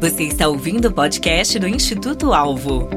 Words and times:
Você 0.00 0.22
está 0.22 0.46
ouvindo 0.46 0.86
o 0.86 0.92
podcast 0.92 1.58
do 1.58 1.66
Instituto 1.66 2.32
Alvo. 2.32 2.88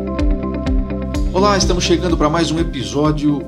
Olá, 1.33 1.58
estamos 1.58 1.83
chegando 1.83 2.15
para 2.15 2.29
mais 2.29 2.51
um 2.51 2.60
episódio 2.60 3.39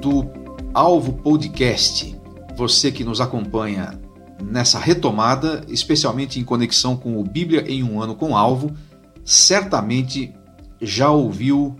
do 0.00 0.26
Alvo 0.72 1.12
Podcast. 1.12 2.18
Você 2.56 2.90
que 2.90 3.04
nos 3.04 3.20
acompanha 3.20 4.00
nessa 4.42 4.78
retomada, 4.78 5.62
especialmente 5.68 6.40
em 6.40 6.44
conexão 6.44 6.96
com 6.96 7.20
o 7.20 7.22
Bíblia 7.22 7.66
em 7.68 7.82
um 7.82 8.00
ano 8.00 8.14
com 8.14 8.34
Alvo, 8.34 8.74
certamente 9.22 10.34
já 10.80 11.10
ouviu 11.10 11.76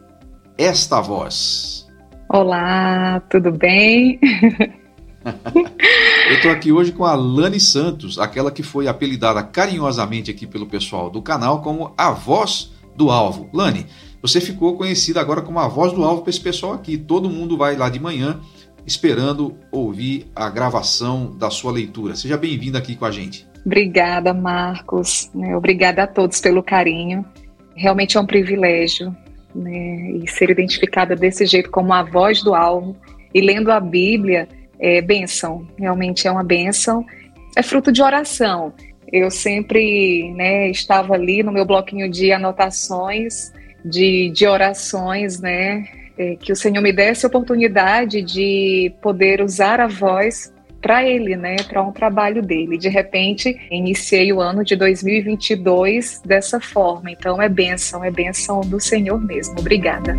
esta 0.59 1.01
voz. 1.01 1.89
Olá, 2.29 3.21
tudo 3.31 3.51
bem? 3.51 4.21
Eu 6.29 6.37
estou 6.37 6.51
aqui 6.51 6.73
hoje 6.73 6.93
com 6.93 7.05
a 7.05 7.15
Lani 7.15 7.61
Santos, 7.61 8.19
aquela 8.19 8.51
que 8.51 8.63
foi 8.63 8.89
apelidada 8.89 9.43
carinhosamente 9.43 10.31
aqui 10.31 10.47
pelo 10.47 10.67
pessoal 10.67 11.11
do 11.11 11.21
canal 11.21 11.61
como 11.61 11.93
a 11.97 12.11
voz 12.11 12.73
do 12.97 13.11
alvo. 13.11 13.49
Lani, 13.53 13.87
você 14.21 14.41
ficou 14.41 14.77
conhecida 14.77 15.21
agora 15.21 15.43
como 15.43 15.59
a 15.59 15.69
voz 15.69 15.93
do 15.93 16.05
alvo 16.05 16.23
para 16.23 16.31
esse 16.31 16.41
pessoal 16.41 16.73
aqui. 16.73 16.97
Todo 16.97 17.29
mundo 17.29 17.57
vai 17.57 17.77
lá 17.77 17.89
de 17.89 18.01
manhã 18.01 18.41
esperando 18.87 19.57
ouvir 19.71 20.27
a 20.35 20.49
gravação 20.49 21.37
da 21.37 21.51
sua 21.51 21.73
leitura. 21.73 22.17
Seja 22.17 22.37
bem-vinda 22.37 22.79
aqui 22.79 22.97
com 22.97 23.05
a 23.05 23.11
gente. 23.11 23.47
Obrigada, 23.65 24.33
Marcos. 24.35 25.31
Né? 25.35 25.57
Obrigada 25.57 26.05
a 26.05 26.07
todos 26.07 26.41
pelo 26.41 26.63
carinho. 26.63 27.25
Realmente 27.75 28.17
é 28.17 28.21
um 28.21 28.27
privilégio 28.27 29.15
né? 29.55 30.13
e 30.23 30.29
ser 30.29 30.51
identificada 30.51 31.15
desse 31.15 31.47
jeito 31.47 31.71
como 31.71 31.93
a 31.93 32.03
voz 32.03 32.43
do 32.43 32.55
alvo 32.55 32.97
e 33.35 33.41
lendo 33.41 33.71
a 33.71 33.81
Bíblia 33.81 34.49
é 34.83 35.01
benção, 35.01 35.65
realmente 35.79 36.27
é 36.27 36.31
uma 36.31 36.43
benção, 36.43 37.07
é 37.57 37.63
fruto 37.63 37.93
de 37.93 38.03
oração. 38.03 38.75
Eu 39.13 39.31
sempre 39.31 40.33
né, 40.35 40.69
estava 40.71 41.15
ali 41.15 41.43
no 41.43 41.53
meu 41.53 41.65
bloquinho 41.65 42.11
de 42.11 42.33
anotações, 42.33 43.53
de, 43.85 44.31
de 44.31 44.47
orações, 44.47 45.41
né, 45.41 45.85
é, 46.19 46.37
que 46.37 46.51
o 46.51 46.57
Senhor 46.57 46.83
me 46.83 46.93
desse 46.93 47.25
a 47.25 47.29
oportunidade 47.29 48.23
de 48.23 48.93
poder 49.01 49.41
usar 49.41 49.81
a 49.81 49.87
voz 49.87 50.53
para 50.81 51.05
ele, 51.09 51.37
né, 51.37 51.57
para 51.69 51.81
um 51.81 51.93
trabalho 51.93 52.43
dele. 52.43 52.77
De 52.77 52.89
repente, 52.89 53.57
iniciei 53.71 54.33
o 54.33 54.41
ano 54.41 54.65
de 54.65 54.75
2022 54.75 56.21
dessa 56.25 56.59
forma. 56.59 57.11
Então 57.11 57.41
é 57.41 57.49
bênção, 57.49 58.03
é 58.03 58.11
bênção 58.11 58.63
do 58.63 58.81
Senhor 58.81 59.21
mesmo. 59.25 59.61
Obrigada. 59.61 60.17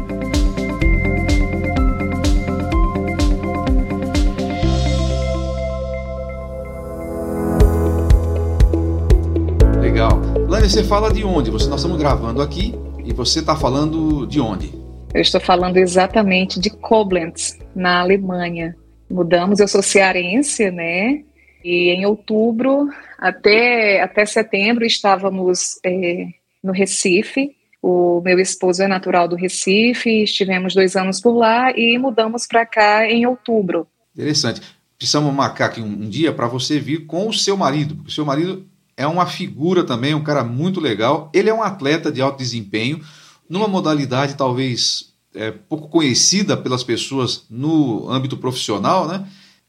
Você 10.64 10.82
fala 10.82 11.12
de 11.12 11.26
onde? 11.26 11.52
Você, 11.52 11.68
nós 11.68 11.82
estamos 11.82 12.00
gravando 12.00 12.42
aqui 12.42 12.74
e 13.04 13.12
você 13.12 13.40
está 13.40 13.54
falando 13.54 14.26
de 14.26 14.40
onde? 14.40 14.74
Eu 15.14 15.20
estou 15.20 15.42
falando 15.42 15.76
exatamente 15.76 16.58
de 16.58 16.70
Koblenz, 16.70 17.60
na 17.76 18.00
Alemanha. 18.00 18.74
Mudamos, 19.12 19.60
eu 19.60 19.68
sou 19.68 19.84
cearense, 19.84 20.72
né? 20.72 21.22
E 21.66 21.90
em 21.90 22.06
outubro 22.06 22.88
até, 23.20 24.02
até 24.02 24.26
setembro 24.26 24.86
estávamos 24.86 25.78
é, 25.86 26.28
no 26.64 26.72
Recife. 26.72 27.52
O 27.82 28.22
meu 28.22 28.40
esposo 28.40 28.84
é 28.84 28.88
natural 28.88 29.28
do 29.28 29.36
Recife, 29.36 30.24
estivemos 30.24 30.74
dois 30.74 30.96
anos 30.96 31.20
por 31.20 31.34
lá 31.34 31.78
e 31.78 31.98
mudamos 31.98 32.48
para 32.48 32.66
cá 32.66 33.06
em 33.06 33.26
outubro. 33.26 33.86
Interessante. 34.16 34.62
Precisamos 34.98 35.34
marcar 35.34 35.66
aqui 35.66 35.82
um, 35.82 35.88
um 35.88 36.10
dia 36.10 36.32
para 36.32 36.48
você 36.48 36.80
vir 36.80 37.06
com 37.06 37.28
o 37.28 37.34
seu 37.34 37.58
marido, 37.58 37.96
porque 37.96 38.10
o 38.10 38.14
seu 38.14 38.26
marido 38.26 38.66
é 39.04 39.08
uma 39.08 39.26
figura 39.26 39.84
também, 39.84 40.14
um 40.16 40.24
cara 40.24 40.44
muito 40.44 40.80
legal. 40.80 41.30
Ele 41.34 41.50
é 41.50 41.54
um 41.54 41.62
atleta 41.62 42.12
de 42.12 42.22
alto 42.22 42.38
desempenho, 42.38 43.02
numa 43.50 43.68
modalidade 43.68 44.36
talvez 44.36 45.14
é, 45.36 45.52
pouco 45.52 45.88
conhecida 45.88 46.56
pelas 46.56 46.84
pessoas 46.84 47.46
no 47.50 48.10
âmbito 48.10 48.38
profissional, 48.38 49.08
né? 49.08 49.26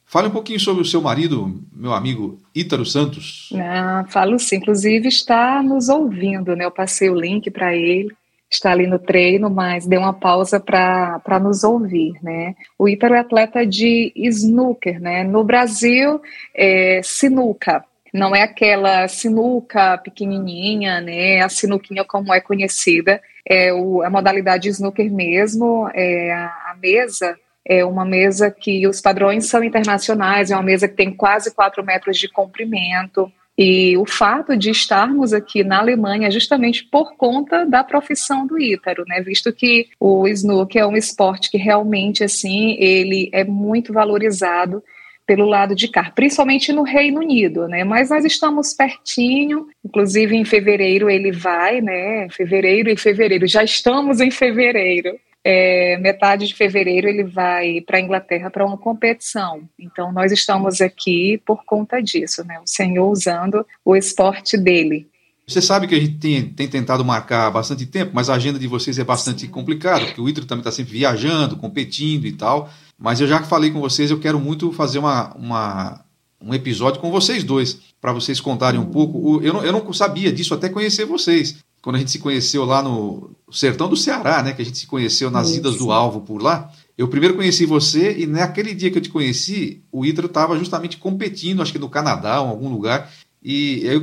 Fale 0.06 0.28
um 0.28 0.32
pouquinho 0.32 0.60
sobre 0.60 0.82
o 0.82 0.86
seu 0.86 1.00
marido, 1.00 1.60
meu 1.72 1.92
amigo 1.92 2.38
Ítaro 2.54 2.86
Santos. 2.86 3.48
Ah, 3.54 4.04
falo 4.08 4.38
sim, 4.38 4.56
inclusive 4.56 5.08
está 5.08 5.62
nos 5.62 5.88
ouvindo, 5.88 6.54
né? 6.54 6.64
Eu 6.64 6.70
passei 6.70 7.10
o 7.10 7.18
link 7.18 7.50
para 7.50 7.74
ele, 7.74 8.14
está 8.48 8.70
ali 8.70 8.86
no 8.86 8.98
treino, 8.98 9.50
mas 9.50 9.86
deu 9.86 10.00
uma 10.00 10.12
pausa 10.12 10.60
para 10.60 11.40
nos 11.42 11.64
ouvir, 11.64 12.12
né? 12.22 12.54
O 12.78 12.88
Ítaro 12.88 13.14
é 13.14 13.18
atleta 13.18 13.66
de 13.66 14.12
snooker, 14.14 15.00
né? 15.00 15.24
No 15.24 15.42
Brasil, 15.42 16.20
é 16.54 17.00
sinuca, 17.02 17.84
não 18.14 18.34
é 18.34 18.42
aquela 18.42 19.08
sinuca 19.08 19.98
pequenininha, 19.98 21.00
né? 21.00 21.40
A 21.42 21.48
sinuquinha 21.48 22.04
como 22.04 22.32
é 22.32 22.40
conhecida, 22.40 23.20
é 23.44 23.72
o, 23.72 24.02
a 24.02 24.08
modalidade 24.08 24.68
snooker 24.68 25.12
mesmo, 25.12 25.90
é 25.92 26.32
a, 26.32 26.46
a 26.70 26.76
mesa 26.80 27.36
é 27.66 27.84
uma 27.84 28.04
mesa 28.04 28.50
que 28.50 28.86
os 28.86 29.00
padrões 29.00 29.46
são 29.46 29.64
internacionais, 29.64 30.50
é 30.50 30.54
uma 30.54 30.62
mesa 30.62 30.86
que 30.86 30.94
tem 30.94 31.10
quase 31.10 31.54
4 31.54 31.82
metros 31.82 32.18
de 32.18 32.28
comprimento. 32.28 33.32
E 33.56 33.96
o 33.96 34.04
fato 34.04 34.56
de 34.56 34.68
estarmos 34.68 35.32
aqui 35.32 35.62
na 35.62 35.78
Alemanha 35.78 36.28
é 36.28 36.30
justamente 36.30 36.84
por 36.84 37.16
conta 37.16 37.64
da 37.64 37.82
profissão 37.82 38.46
do 38.46 38.58
Ítaro, 38.58 39.04
né? 39.06 39.22
Visto 39.22 39.52
que 39.52 39.88
o 39.98 40.26
snooker 40.28 40.82
é 40.82 40.86
um 40.86 40.96
esporte 40.96 41.50
que 41.50 41.56
realmente 41.56 42.22
assim 42.22 42.76
ele 42.78 43.30
é 43.32 43.44
muito 43.44 43.92
valorizado 43.92 44.82
pelo 45.26 45.46
lado 45.46 45.74
de 45.74 45.88
cá, 45.88 46.12
principalmente 46.14 46.72
no 46.72 46.82
Reino 46.82 47.20
Unido, 47.20 47.66
né? 47.66 47.82
Mas 47.84 48.10
nós 48.10 48.24
estamos 48.24 48.74
pertinho, 48.74 49.66
inclusive 49.84 50.36
em 50.36 50.44
fevereiro 50.44 51.08
ele 51.08 51.32
vai, 51.32 51.80
né? 51.80 52.28
Fevereiro 52.30 52.90
e 52.90 52.96
fevereiro, 52.96 53.46
já 53.46 53.64
estamos 53.64 54.20
em 54.20 54.30
fevereiro. 54.30 55.18
É, 55.46 55.98
metade 55.98 56.46
de 56.46 56.54
fevereiro 56.54 57.06
ele 57.06 57.22
vai 57.22 57.82
para 57.82 57.98
a 57.98 58.00
Inglaterra 58.00 58.50
para 58.50 58.64
uma 58.64 58.78
competição. 58.78 59.68
Então 59.78 60.10
nós 60.12 60.32
estamos 60.32 60.80
aqui 60.80 61.40
por 61.44 61.64
conta 61.64 62.02
disso, 62.02 62.44
né? 62.46 62.58
O 62.60 62.66
Senhor 62.66 63.10
usando 63.10 63.66
o 63.84 63.94
esporte 63.94 64.56
dele. 64.56 65.06
Você 65.46 65.60
sabe 65.60 65.86
que 65.86 65.94
a 65.94 66.00
gente 66.00 66.14
tem, 66.14 66.48
tem, 66.48 66.66
tentado 66.66 67.04
marcar 67.04 67.46
há 67.46 67.50
bastante 67.50 67.84
tempo, 67.84 68.12
mas 68.14 68.30
a 68.30 68.34
agenda 68.34 68.58
de 68.58 68.66
vocês 68.66 68.98
é 68.98 69.04
bastante 69.04 69.46
complicada, 69.46 70.06
porque 70.06 70.20
o 70.20 70.26
Ítalo 70.26 70.46
também 70.46 70.60
está 70.60 70.72
sempre 70.72 70.94
viajando, 70.94 71.56
competindo 71.56 72.24
e 72.24 72.32
tal. 72.32 72.70
Mas 72.98 73.20
eu 73.20 73.26
já 73.26 73.42
falei 73.42 73.70
com 73.70 73.80
vocês, 73.80 74.10
eu 74.10 74.20
quero 74.20 74.38
muito 74.38 74.72
fazer 74.72 74.98
uma, 74.98 75.34
uma 75.34 76.04
um 76.40 76.54
episódio 76.54 77.00
com 77.00 77.10
vocês 77.10 77.42
dois, 77.42 77.78
para 78.00 78.12
vocês 78.12 78.40
contarem 78.40 78.78
um 78.78 78.86
pouco. 78.86 79.42
Eu 79.42 79.54
não, 79.54 79.64
eu 79.64 79.72
não 79.72 79.92
sabia 79.92 80.30
disso 80.32 80.54
até 80.54 80.68
conhecer 80.68 81.04
vocês. 81.04 81.56
Quando 81.80 81.96
a 81.96 81.98
gente 81.98 82.10
se 82.10 82.18
conheceu 82.18 82.64
lá 82.64 82.82
no 82.82 83.30
sertão 83.50 83.88
do 83.88 83.96
Ceará, 83.96 84.42
né? 84.42 84.52
Que 84.52 84.62
a 84.62 84.64
gente 84.64 84.78
se 84.78 84.86
conheceu 84.86 85.30
nas 85.30 85.50
Isso. 85.50 85.58
idas 85.58 85.76
do 85.76 85.92
Alvo 85.92 86.22
por 86.22 86.40
lá. 86.42 86.70
Eu 86.96 87.08
primeiro 87.08 87.34
conheci 87.34 87.66
você 87.66 88.16
e 88.18 88.26
naquele 88.26 88.74
dia 88.74 88.90
que 88.90 88.96
eu 88.96 89.02
te 89.02 89.10
conheci, 89.10 89.82
o 89.92 90.04
Ítalo 90.04 90.28
estava 90.28 90.58
justamente 90.58 90.96
competindo, 90.96 91.60
acho 91.60 91.72
que 91.72 91.78
no 91.78 91.90
Canadá 91.90 92.40
ou 92.40 92.46
em 92.46 92.50
algum 92.50 92.68
lugar. 92.70 93.10
E 93.44 93.82
eu 93.84 94.02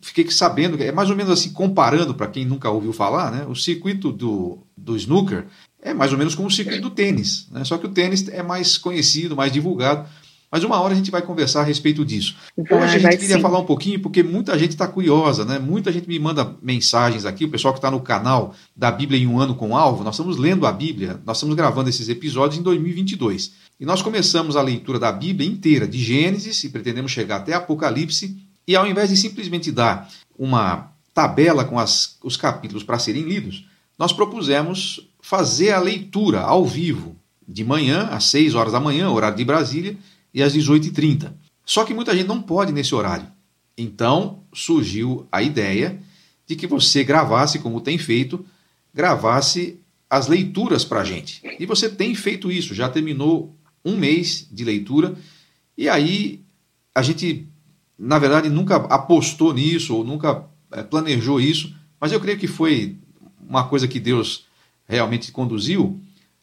fiquei 0.00 0.30
sabendo, 0.30 0.82
é 0.82 0.90
mais 0.90 1.10
ou 1.10 1.16
menos 1.16 1.30
assim, 1.30 1.52
comparando 1.52 2.14
para 2.14 2.26
quem 2.26 2.46
nunca 2.46 2.70
ouviu 2.70 2.92
falar, 2.92 3.30
né? 3.30 3.44
O 3.46 3.54
circuito 3.54 4.10
do, 4.10 4.60
do 4.74 4.96
snooker 4.96 5.44
é 5.82 5.92
mais 5.92 6.10
ou 6.10 6.18
menos 6.18 6.34
como 6.34 6.48
o 6.48 6.50
circuito 6.50 6.82
do 6.82 6.90
tênis, 6.90 7.46
né? 7.50 7.64
só 7.64 7.76
que 7.76 7.86
o 7.86 7.90
tênis 7.90 8.26
é 8.28 8.42
mais 8.42 8.78
conhecido, 8.78 9.36
mais 9.36 9.52
divulgado. 9.52 10.08
Mas 10.50 10.64
uma 10.64 10.80
hora 10.80 10.94
a 10.94 10.96
gente 10.96 11.10
vai 11.10 11.20
conversar 11.20 11.60
a 11.60 11.64
respeito 11.64 12.02
disso. 12.02 12.34
Vai, 12.56 12.84
Hoje 12.84 12.96
a 12.96 12.98
gente 12.98 13.18
queria 13.18 13.36
sim. 13.36 13.42
falar 13.42 13.58
um 13.58 13.66
pouquinho, 13.66 14.00
porque 14.00 14.22
muita 14.22 14.58
gente 14.58 14.70
está 14.70 14.88
curiosa, 14.88 15.44
né? 15.44 15.58
Muita 15.58 15.92
gente 15.92 16.08
me 16.08 16.18
manda 16.18 16.56
mensagens 16.62 17.26
aqui, 17.26 17.44
o 17.44 17.50
pessoal 17.50 17.74
que 17.74 17.78
está 17.78 17.90
no 17.90 18.00
canal 18.00 18.54
da 18.74 18.90
Bíblia 18.90 19.20
em 19.20 19.26
um 19.26 19.38
ano 19.38 19.54
com 19.54 19.76
alvo, 19.76 20.02
nós 20.02 20.14
estamos 20.14 20.38
lendo 20.38 20.66
a 20.66 20.72
Bíblia, 20.72 21.20
nós 21.26 21.36
estamos 21.36 21.54
gravando 21.54 21.90
esses 21.90 22.08
episódios 22.08 22.58
em 22.58 22.62
2022. 22.62 23.52
E 23.78 23.84
nós 23.84 24.00
começamos 24.00 24.56
a 24.56 24.62
leitura 24.62 24.98
da 24.98 25.12
Bíblia 25.12 25.46
inteira, 25.46 25.86
de 25.86 26.02
Gênesis, 26.02 26.64
e 26.64 26.70
pretendemos 26.70 27.12
chegar 27.12 27.36
até 27.36 27.52
Apocalipse, 27.52 28.47
e 28.68 28.76
ao 28.76 28.86
invés 28.86 29.08
de 29.08 29.16
simplesmente 29.16 29.72
dar 29.72 30.08
uma 30.38 30.92
tabela 31.14 31.64
com 31.64 31.78
as, 31.78 32.18
os 32.22 32.36
capítulos 32.36 32.84
para 32.84 32.98
serem 32.98 33.22
lidos, 33.22 33.66
nós 33.98 34.12
propusemos 34.12 35.08
fazer 35.20 35.72
a 35.72 35.80
leitura 35.80 36.42
ao 36.42 36.66
vivo, 36.66 37.16
de 37.48 37.64
manhã, 37.64 38.08
às 38.10 38.24
6 38.24 38.54
horas 38.54 38.74
da 38.74 38.78
manhã, 38.78 39.10
horário 39.10 39.38
de 39.38 39.44
Brasília, 39.44 39.96
e 40.34 40.42
às 40.42 40.54
18h30. 40.54 41.32
Só 41.64 41.82
que 41.82 41.94
muita 41.94 42.14
gente 42.14 42.26
não 42.26 42.42
pode 42.42 42.70
nesse 42.70 42.94
horário. 42.94 43.26
Então 43.76 44.40
surgiu 44.52 45.26
a 45.32 45.42
ideia 45.42 45.98
de 46.46 46.54
que 46.54 46.66
você 46.66 47.02
gravasse, 47.02 47.58
como 47.58 47.80
tem 47.80 47.96
feito, 47.96 48.44
gravasse 48.92 49.80
as 50.10 50.26
leituras 50.26 50.84
para 50.84 51.00
a 51.00 51.04
gente. 51.04 51.42
E 51.58 51.64
você 51.64 51.88
tem 51.88 52.14
feito 52.14 52.50
isso, 52.50 52.74
já 52.74 52.88
terminou 52.88 53.56
um 53.82 53.96
mês 53.96 54.46
de 54.50 54.62
leitura, 54.62 55.16
e 55.76 55.88
aí 55.88 56.42
a 56.94 57.02
gente, 57.02 57.46
na 57.98 58.18
verdade, 58.18 58.48
nunca 58.48 58.76
apostou 58.76 59.52
nisso, 59.52 59.96
ou 59.96 60.04
nunca 60.04 60.44
eh, 60.72 60.82
planejou 60.82 61.40
isso, 61.40 61.74
mas 62.00 62.12
eu 62.12 62.20
creio 62.20 62.38
que 62.38 62.46
foi 62.46 62.96
uma 63.48 63.64
coisa 63.64 63.88
que 63.88 63.98
Deus 63.98 64.46
realmente 64.86 65.32
conduziu, 65.32 66.00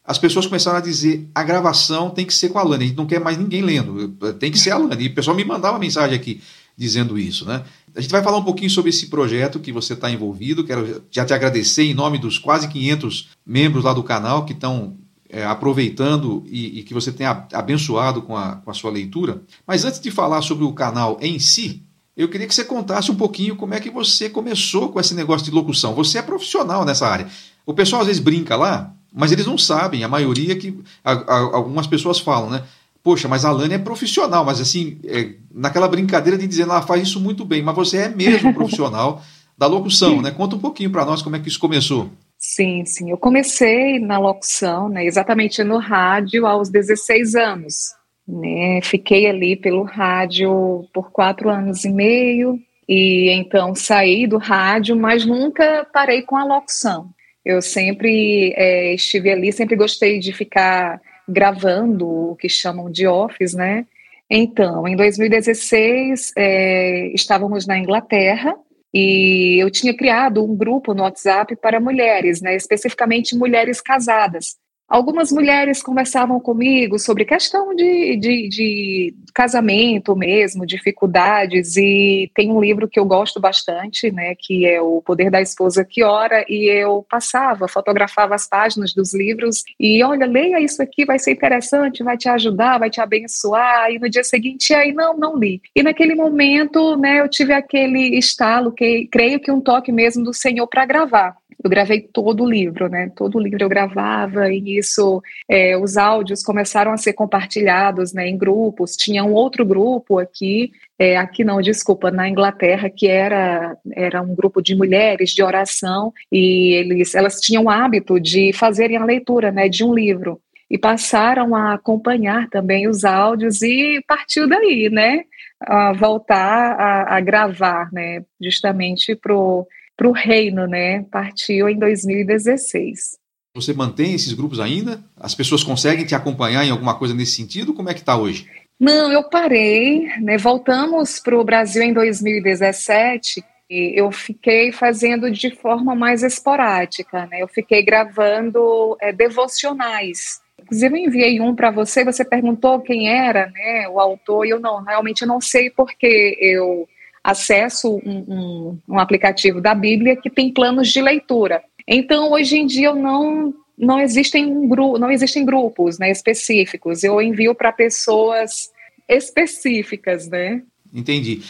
as 0.08 0.20
pessoas 0.20 0.46
começaram 0.46 0.78
a 0.78 0.82
dizer 0.82 1.28
a 1.34 1.44
gravação 1.44 2.12
tem 2.12 2.26
que 2.26 2.34
ser 2.34 2.50
com 2.50 2.60
a 2.60 2.64
Lani, 2.64 2.84
a 2.84 2.88
gente 2.88 2.98
não 2.98 3.08
quer 3.08 3.20
mais 3.20 3.38
ninguém 3.38 3.64
lendo, 3.64 4.10
tem 4.40 4.52
que 4.52 4.60
ser 4.60 4.70
a 4.70 4.78
Lani. 4.78 5.06
E 5.06 5.08
o 5.08 5.16
pessoal 5.16 5.36
me 5.36 5.44
mandava 5.44 5.80
mensagem 5.80 6.16
aqui. 6.16 6.42
dizendo 6.78 7.18
isso, 7.18 7.46
né? 7.46 7.64
A 7.96 8.02
gente 8.02 8.12
vai 8.12 8.22
falar 8.22 8.38
um 8.38 8.44
pouquinho 8.44 8.70
sobre 8.70 8.90
esse 8.90 9.08
projeto 9.08 9.60
que 9.60 9.72
você 9.72 9.94
está 9.94 10.12
envolvido. 10.12 10.66
Quero 10.66 11.04
já 11.10 11.26
te 11.26 11.34
agradecer 11.34 11.84
em 11.84 11.94
nome 11.94 12.20
dos 12.20 12.38
quase 12.38 12.68
500 12.68 13.30
membros 13.46 13.86
lá 13.86 13.94
do 13.94 14.04
canal 14.04 14.46
que 14.46 14.52
estão 14.54 14.98
é, 15.36 15.44
aproveitando 15.44 16.46
e, 16.48 16.80
e, 16.80 16.84
que 16.84 16.94
você 16.94 17.12
tenha 17.12 17.46
abençoado 17.52 18.22
com 18.22 18.38
a, 18.38 18.56
com 18.56 18.72
a 18.72 18.74
sua 18.74 18.90
leitura. 18.90 19.42
Mas 19.68 19.84
antes 19.84 20.00
de 20.00 20.10
falar 20.10 20.42
sobre 20.42 20.64
o 20.64 20.72
canal 20.72 21.18
em 21.20 21.38
si, 21.40 21.84
eu 22.16 22.30
queria 22.30 22.48
que 22.48 22.56
você 22.56 22.64
contasse 22.64 23.12
um 23.12 23.16
pouquinho 23.16 23.58
como 23.58 23.74
é 23.74 23.82
que 23.82 23.90
você 23.90 24.30
começou 24.30 24.94
com 24.94 24.98
esse 24.98 25.14
negócio 25.14 25.44
de 25.44 25.52
locução. 25.52 25.94
Você 25.94 26.20
é 26.20 26.22
profissional 26.22 26.86
nessa 26.86 27.06
área. 27.06 27.28
O 27.66 27.74
pessoal 27.74 28.00
às 28.02 28.08
vezes 28.08 28.22
brinca 28.22 28.56
lá, 28.56 28.94
mas 29.14 29.34
eles 29.34 29.46
não 29.46 29.58
sabem. 29.58 30.06
A 30.06 30.08
maioria 30.08 30.56
que. 30.56 30.80
A, 31.04 31.12
a, 31.12 31.38
algumas 31.58 31.86
pessoas 31.86 32.18
falam, 32.18 32.50
né? 32.50 32.64
Poxa, 33.04 33.28
mas 33.28 33.44
a 33.44 33.52
Lani 33.52 33.74
é 33.74 33.78
profissional, 33.78 34.46
mas 34.46 34.62
assim, 34.62 35.00
é, 35.04 35.34
naquela 35.54 35.90
brincadeira 35.90 36.38
de 36.38 36.48
dizer, 36.48 36.62
ela 36.62 36.82
faz 36.82 37.04
isso 37.04 37.20
muito 37.20 37.44
bem, 37.44 37.62
mas 37.62 37.76
você 37.76 37.98
é 37.98 38.10
mesmo 38.10 38.54
profissional 38.56 39.22
da 39.58 39.68
locução, 39.68 40.22
né? 40.22 40.32
Conta 40.32 40.56
um 40.56 40.60
pouquinho 40.60 40.92
para 40.92 41.04
nós 41.04 41.22
como 41.22 41.36
é 41.36 41.40
que 41.40 41.50
isso 41.50 41.60
começou. 41.60 42.10
Sim, 42.38 42.86
sim. 42.86 43.10
Eu 43.10 43.18
comecei 43.18 44.00
na 44.00 44.20
locução, 44.20 44.90
né, 44.90 45.06
exatamente 45.06 45.64
no 45.64 45.78
rádio, 45.78 46.46
aos 46.46 46.70
16 46.70 47.36
anos. 47.36 47.94
Né? 48.28 48.80
Fiquei 48.84 49.28
ali 49.28 49.56
pelo 49.56 49.84
rádio 49.84 50.88
por 50.94 51.12
quatro 51.12 51.50
anos 51.50 51.86
e 51.86 51.92
meio, 51.92 52.60
e 52.88 53.30
então 53.32 53.74
saí 53.76 54.28
do 54.28 54.38
rádio, 54.38 54.96
mas 54.96 55.26
nunca 55.26 55.86
parei 55.92 56.22
com 56.22 56.36
a 56.36 56.46
locução. 56.46 57.10
Eu 57.44 57.62
sempre 57.62 58.54
é, 58.56 58.94
estive 58.94 59.32
ali, 59.32 59.52
sempre 59.52 59.76
gostei 59.76 60.20
de 60.20 60.34
ficar 60.34 61.00
gravando 61.28 62.08
o 62.32 62.36
que 62.36 62.50
chamam 62.50 62.92
de 62.92 63.08
office, 63.08 63.54
né? 63.54 63.86
Então, 64.30 64.88
em 64.88 64.96
2016, 64.96 66.34
é, 66.36 67.08
estávamos 67.14 67.68
na 67.68 67.78
Inglaterra 67.78 68.56
e 68.98 69.62
eu 69.62 69.70
tinha 69.70 69.94
criado 69.94 70.42
um 70.42 70.56
grupo 70.56 70.94
no 70.94 71.04
WhatsApp 71.04 71.54
para 71.58 71.82
mulheres, 71.82 72.40
né, 72.42 72.56
especificamente 72.56 73.36
mulheres 73.36 73.82
casadas. 73.82 74.56
Algumas 74.88 75.32
mulheres 75.32 75.82
conversavam 75.82 76.40
comigo 76.40 77.00
sobre 77.00 77.26
questão 77.26 77.76
de, 77.76 78.16
de, 78.18 78.48
de, 78.48 79.16
casamento 79.34 80.16
mesmo, 80.16 80.64
dificuldades, 80.64 81.76
e 81.76 82.32
tem 82.36 82.52
um 82.52 82.62
livro 82.62 82.88
que 82.88 83.00
eu 83.00 83.06
gosto 83.06 83.40
bastante, 83.40 84.12
né, 84.12 84.36
que 84.38 84.64
é 84.66 84.80
O 84.80 85.02
Poder 85.02 85.32
da 85.32 85.42
Esposa 85.42 85.84
que 85.84 86.04
Ora, 86.04 86.46
e 86.48 86.66
eu 86.70 87.04
passava, 87.10 87.68
fotografava 87.68 88.36
as 88.36 88.48
páginas 88.48 88.94
dos 88.94 89.12
livros, 89.12 89.64
e 89.80 90.04
olha, 90.04 90.28
leia 90.28 90.62
isso 90.62 90.82
aqui, 90.84 91.04
vai 91.04 91.18
ser 91.18 91.32
interessante, 91.32 92.04
vai 92.04 92.16
te 92.16 92.30
ajudar, 92.30 92.78
vai 92.78 92.92
te 92.92 93.02
abençoar, 93.02 93.90
e 93.90 93.98
no 93.98 94.08
dia 94.08 94.24
seguinte, 94.24 94.72
aí 94.72 94.94
não, 94.94 95.18
não 95.18 95.36
li. 95.36 95.62
E 95.76 95.82
naquele 95.82 96.14
momento, 96.14 96.96
né, 96.96 97.22
eu 97.22 97.28
tive 97.28 97.54
aquele 97.54 98.20
estalo, 98.20 98.72
que 98.72 99.08
creio 99.12 99.40
que 99.40 99.52
um 99.52 99.60
toque 99.60 99.92
mesmo 99.92 100.24
do 100.24 100.34
Senhor 100.34 100.68
para 100.68 100.86
gravar 100.86 101.36
eu 101.66 101.70
gravei 101.70 102.00
todo 102.02 102.44
o 102.44 102.50
livro, 102.50 102.88
né? 102.88 103.12
Todo 103.16 103.40
o 103.40 103.42
livro 103.42 103.64
eu 103.64 103.70
gravava, 103.70 104.52
e 104.52 104.75
nisso 104.76 105.22
é, 105.50 105.78
os 105.78 105.98
áudios 105.98 106.44
começaram 106.44 106.92
a 106.92 106.98
ser 106.98 107.14
compartilhados 107.14 108.14
né, 108.14 108.28
em 108.28 108.38
grupos. 108.38 108.96
Tinha 108.96 109.24
um 109.24 109.34
outro 109.34 109.66
grupo 109.66 110.20
aqui, 110.20 110.72
é, 111.00 111.18
aqui 111.18 111.44
não, 111.44 111.62
desculpa, 111.62 112.12
na 112.12 112.28
Inglaterra, 112.28 112.90
que 112.90 113.08
era, 113.08 113.78
era 113.94 114.22
um 114.22 114.36
grupo 114.36 114.62
de 114.62 114.76
mulheres 114.76 115.32
de 115.32 115.44
oração, 115.44 116.14
e 116.32 116.74
eles, 116.74 117.16
elas 117.16 117.40
tinham 117.40 117.66
o 117.66 117.70
hábito 117.70 118.20
de 118.20 118.52
fazerem 118.54 118.98
a 118.98 119.06
leitura 119.06 119.52
né, 119.52 119.70
de 119.70 119.84
um 119.84 119.94
livro. 119.94 120.40
E 120.70 120.78
passaram 120.78 121.56
a 121.56 121.76
acompanhar 121.76 122.50
também 122.50 122.88
os 122.88 123.06
áudios 123.06 123.62
e 123.62 124.04
partiu 124.08 124.50
daí, 124.50 124.90
né? 124.90 125.24
A 125.62 125.94
voltar 125.94 126.72
a, 126.72 127.18
a 127.18 127.20
gravar, 127.20 127.88
né? 127.94 128.24
Justamente 128.42 129.16
para 129.16 129.32
o 129.36 130.12
reino, 130.12 130.66
né? 130.66 131.06
Partiu 131.12 131.70
em 131.70 131.78
2016. 131.78 133.25
Você 133.56 133.74
mantém 133.74 134.14
esses 134.14 134.34
grupos 134.34 134.60
ainda? 134.60 135.02
As 135.18 135.34
pessoas 135.34 135.64
conseguem 135.64 136.06
te 136.06 136.14
acompanhar 136.14 136.66
em 136.66 136.72
alguma 136.72 136.94
coisa 136.94 137.14
nesse 137.14 137.38
sentido? 137.38 137.74
Como 137.74 137.90
é 137.90 137.94
que 137.94 138.02
está 138.02 138.18
hoje? 138.18 138.50
Não, 138.78 139.10
eu 139.10 139.24
parei, 139.24 140.08
né? 140.20 140.38
Voltamos 140.38 141.22
para 141.22 141.40
o 141.40 141.44
Brasil 141.44 141.82
em 141.82 141.94
2017 141.94 143.42
e 143.70 143.94
eu 143.96 144.12
fiquei 144.12 144.74
fazendo 144.74 145.32
de 145.32 145.50
forma 145.56 145.96
mais 145.96 146.22
esporádica, 146.22 147.26
né? 147.28 147.42
Eu 147.42 147.48
fiquei 147.48 147.82
gravando 147.82 148.98
é, 149.02 149.14
devocionais. 149.14 150.42
Inclusive, 150.62 151.00
eu 151.00 151.08
enviei 151.08 151.40
um 151.40 151.56
para 151.56 151.72
você, 151.72 152.04
você 152.04 152.26
perguntou 152.26 152.82
quem 152.82 153.08
era, 153.08 153.48
né, 153.52 153.88
o 153.88 154.00
autor, 154.00 154.46
e 154.46 154.50
eu 154.50 154.60
não, 154.60 154.84
realmente 154.84 155.22
eu 155.22 155.28
não 155.28 155.40
sei 155.40 155.70
porque 155.70 156.38
eu 156.40 156.88
acesso 157.24 158.02
um, 158.06 158.26
um, 158.28 158.80
um 158.90 159.00
aplicativo 159.00 159.62
da 159.62 159.74
Bíblia 159.74 160.16
que 160.16 160.30
tem 160.30 160.52
planos 160.52 160.90
de 160.90 161.02
leitura. 161.02 161.64
Então, 161.88 162.32
hoje 162.32 162.58
em 162.58 162.66
dia, 162.66 162.88
eu 162.88 162.96
não 162.96 163.54
não 163.78 164.00
existem, 164.00 164.50
não 164.68 165.12
existem 165.12 165.46
grupos 165.46 166.00
né, 166.00 166.10
específicos. 166.10 167.04
Eu 167.04 167.22
envio 167.22 167.54
para 167.54 167.72
pessoas 167.74 168.70
específicas, 169.08 170.28
né? 170.28 170.64
Entendi. 170.94 171.42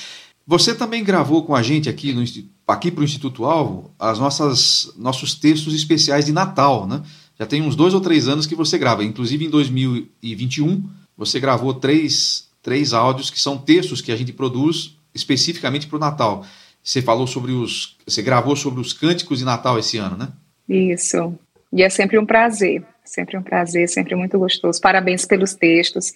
Você 0.48 0.76
também 0.76 1.04
gravou 1.04 1.44
com 1.44 1.56
a 1.56 1.62
gente 1.62 1.90
aqui 1.90 2.14
no 2.14 2.24
aqui 2.68 2.92
para 2.92 3.02
o 3.02 3.04
Instituto 3.04 3.46
Alvo 3.46 3.92
as 3.98 4.20
nossas 4.20 4.92
nossos 4.98 5.36
textos 5.36 5.74
especiais 5.74 6.26
de 6.26 6.32
Natal, 6.32 6.88
né? 6.88 7.02
Já 7.38 7.46
tem 7.46 7.62
uns 7.62 7.76
dois 7.76 7.94
ou 7.94 8.02
três 8.02 8.28
anos 8.28 8.46
que 8.46 8.56
você 8.56 8.78
grava. 8.78 9.04
Inclusive 9.04 9.46
em 9.46 9.50
2021 9.50 10.84
você 11.18 11.40
gravou 11.40 11.74
três, 11.74 12.50
três 12.62 12.94
áudios 12.94 13.30
que 13.30 13.40
são 13.40 13.58
textos 13.58 14.02
que 14.02 14.12
a 14.12 14.16
gente 14.16 14.34
produz 14.34 14.96
especificamente 15.14 15.88
para 15.88 15.96
o 15.96 16.00
Natal. 16.00 16.46
Você 16.86 17.02
falou 17.02 17.26
sobre 17.26 17.52
os. 17.52 17.98
Você 18.06 18.22
gravou 18.22 18.56
sobre 18.56 18.80
os 18.80 18.94
cânticos 18.94 19.40
de 19.40 19.46
Natal 19.46 19.80
esse 19.80 19.98
ano, 19.98 20.16
né? 20.16 20.28
Isso. 20.70 21.34
E 21.74 21.82
é 21.82 21.90
sempre 21.90 22.20
um 22.20 22.26
prazer, 22.28 22.86
sempre 23.04 23.36
um 23.36 23.42
prazer, 23.42 23.90
sempre 23.90 24.14
muito 24.16 24.38
gostoso. 24.38 24.80
Parabéns 24.80 25.26
pelos 25.26 25.56
textos. 25.56 26.14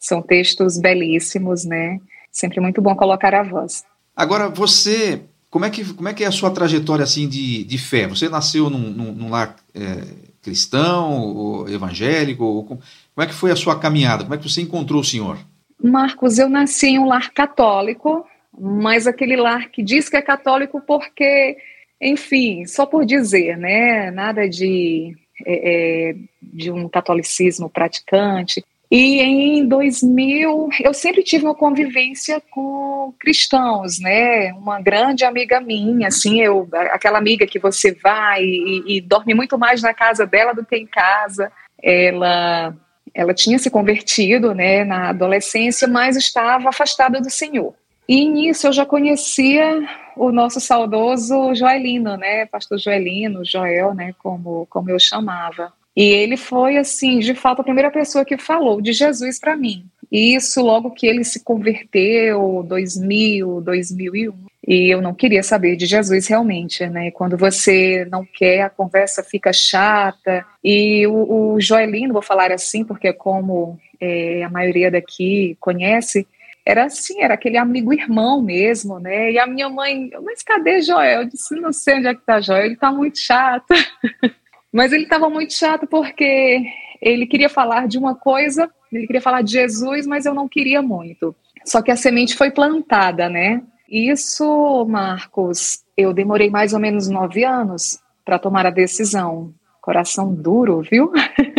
São 0.00 0.20
textos 0.20 0.76
belíssimos, 0.76 1.64
né? 1.64 2.00
Sempre 2.32 2.60
muito 2.60 2.82
bom 2.82 2.96
colocar 2.96 3.32
a 3.32 3.44
voz. 3.44 3.84
Agora, 4.16 4.48
você. 4.48 5.22
Como 5.48 5.66
é 5.66 5.70
que, 5.70 5.84
como 5.94 6.08
é, 6.08 6.14
que 6.14 6.24
é 6.24 6.26
a 6.26 6.32
sua 6.32 6.50
trajetória 6.50 7.04
assim 7.04 7.28
de, 7.28 7.62
de 7.62 7.78
fé? 7.78 8.08
Você 8.08 8.28
nasceu 8.28 8.68
num, 8.68 8.90
num, 8.90 9.12
num 9.12 9.30
lar 9.30 9.54
é, 9.72 10.02
cristão, 10.42 11.12
ou 11.12 11.68
evangélico? 11.68 12.42
Ou, 12.42 12.64
como 12.64 12.80
é 13.18 13.26
que 13.26 13.34
foi 13.34 13.52
a 13.52 13.56
sua 13.56 13.78
caminhada? 13.78 14.24
Como 14.24 14.34
é 14.34 14.38
que 14.38 14.50
você 14.50 14.62
encontrou 14.62 15.00
o 15.00 15.04
Senhor? 15.04 15.38
Marcos, 15.80 16.38
eu 16.38 16.48
nasci 16.48 16.88
em 16.88 16.98
um 16.98 17.06
lar 17.06 17.30
católico, 17.32 18.26
mas 18.58 19.06
aquele 19.06 19.36
lar 19.36 19.70
que 19.70 19.82
diz 19.82 20.08
que 20.08 20.16
é 20.16 20.22
católico 20.22 20.80
porque, 20.80 21.56
enfim, 22.00 22.66
só 22.66 22.84
por 22.84 23.04
dizer, 23.04 23.56
né? 23.56 24.10
Nada 24.10 24.48
de, 24.48 25.16
é, 25.46 26.10
é 26.10 26.14
de 26.42 26.70
um 26.70 26.88
catolicismo 26.88 27.70
praticante. 27.70 28.64
E 28.90 29.22
em 29.22 29.66
2000, 29.66 30.68
eu 30.84 30.92
sempre 30.92 31.22
tive 31.22 31.44
uma 31.44 31.54
convivência 31.54 32.42
com 32.50 33.14
cristãos, 33.18 33.98
né? 33.98 34.52
Uma 34.52 34.82
grande 34.82 35.24
amiga 35.24 35.62
minha, 35.62 36.08
assim, 36.08 36.42
eu, 36.42 36.68
aquela 36.90 37.16
amiga 37.16 37.46
que 37.46 37.58
você 37.58 37.92
vai 37.92 38.44
e, 38.44 38.98
e 38.98 39.00
dorme 39.00 39.32
muito 39.32 39.58
mais 39.58 39.80
na 39.80 39.94
casa 39.94 40.26
dela 40.26 40.52
do 40.52 40.66
que 40.66 40.76
em 40.76 40.86
casa. 40.86 41.50
Ela 41.82 42.76
ela 43.14 43.34
tinha 43.34 43.58
se 43.58 43.70
convertido 43.70 44.54
né, 44.54 44.84
na 44.84 45.10
adolescência, 45.10 45.86
mas 45.86 46.16
estava 46.16 46.68
afastada 46.68 47.20
do 47.20 47.30
Senhor. 47.30 47.74
E 48.12 48.28
nisso 48.28 48.66
eu 48.66 48.74
já 48.74 48.84
conhecia 48.84 49.88
o 50.14 50.30
nosso 50.30 50.60
saudoso 50.60 51.54
Joelino, 51.54 52.14
né, 52.18 52.44
pastor 52.44 52.78
Joelino, 52.78 53.42
Joel, 53.42 53.94
né, 53.94 54.14
como, 54.18 54.66
como 54.68 54.90
eu 54.90 54.98
chamava. 55.00 55.72
E 55.96 56.02
ele 56.02 56.36
foi, 56.36 56.76
assim, 56.76 57.20
de 57.20 57.34
fato, 57.34 57.60
a 57.60 57.64
primeira 57.64 57.90
pessoa 57.90 58.22
que 58.22 58.36
falou 58.36 58.82
de 58.82 58.92
Jesus 58.92 59.40
para 59.40 59.56
mim. 59.56 59.86
E 60.10 60.34
isso 60.34 60.60
logo 60.60 60.90
que 60.90 61.06
ele 61.06 61.24
se 61.24 61.42
converteu, 61.42 62.62
2000, 62.68 63.62
2001. 63.62 64.34
E 64.68 64.92
eu 64.92 65.00
não 65.00 65.14
queria 65.14 65.42
saber 65.42 65.74
de 65.76 65.86
Jesus 65.86 66.26
realmente, 66.26 66.86
né? 66.86 67.10
Quando 67.12 67.38
você 67.38 68.06
não 68.10 68.26
quer, 68.26 68.60
a 68.60 68.70
conversa 68.70 69.22
fica 69.22 69.54
chata. 69.54 70.44
E 70.62 71.06
o, 71.06 71.54
o 71.54 71.60
Joelino, 71.62 72.12
vou 72.12 72.20
falar 72.20 72.52
assim, 72.52 72.84
porque 72.84 73.10
como 73.10 73.78
é, 73.98 74.42
a 74.42 74.50
maioria 74.50 74.90
daqui 74.90 75.56
conhece, 75.58 76.26
era 76.64 76.84
assim, 76.84 77.20
era 77.20 77.34
aquele 77.34 77.56
amigo 77.56 77.92
irmão 77.92 78.40
mesmo, 78.40 78.98
né? 78.98 79.32
E 79.32 79.38
a 79.38 79.46
minha 79.46 79.68
mãe, 79.68 80.10
mas 80.22 80.42
cadê 80.42 80.80
Joel? 80.80 81.22
Eu 81.22 81.28
disse, 81.28 81.54
não 81.56 81.72
sei 81.72 81.96
onde 81.96 82.06
é 82.06 82.14
que 82.14 82.24
tá 82.24 82.40
Joel, 82.40 82.66
ele 82.66 82.76
tá 82.76 82.92
muito 82.92 83.18
chato. 83.18 83.74
mas 84.72 84.92
ele 84.92 85.04
estava 85.04 85.28
muito 85.28 85.52
chato 85.52 85.86
porque 85.86 86.62
ele 87.00 87.26
queria 87.26 87.48
falar 87.48 87.88
de 87.88 87.98
uma 87.98 88.14
coisa, 88.14 88.70
ele 88.92 89.06
queria 89.06 89.20
falar 89.20 89.42
de 89.42 89.52
Jesus, 89.52 90.06
mas 90.06 90.24
eu 90.24 90.34
não 90.34 90.48
queria 90.48 90.80
muito. 90.80 91.34
Só 91.64 91.82
que 91.82 91.90
a 91.90 91.96
semente 91.96 92.36
foi 92.36 92.50
plantada, 92.50 93.28
né? 93.28 93.62
Isso, 93.88 94.86
Marcos, 94.88 95.82
eu 95.96 96.12
demorei 96.14 96.48
mais 96.48 96.72
ou 96.72 96.80
menos 96.80 97.08
nove 97.08 97.44
anos 97.44 98.00
para 98.24 98.38
tomar 98.38 98.66
a 98.66 98.70
decisão. 98.70 99.52
Coração 99.80 100.32
duro, 100.32 100.80
viu? 100.80 101.12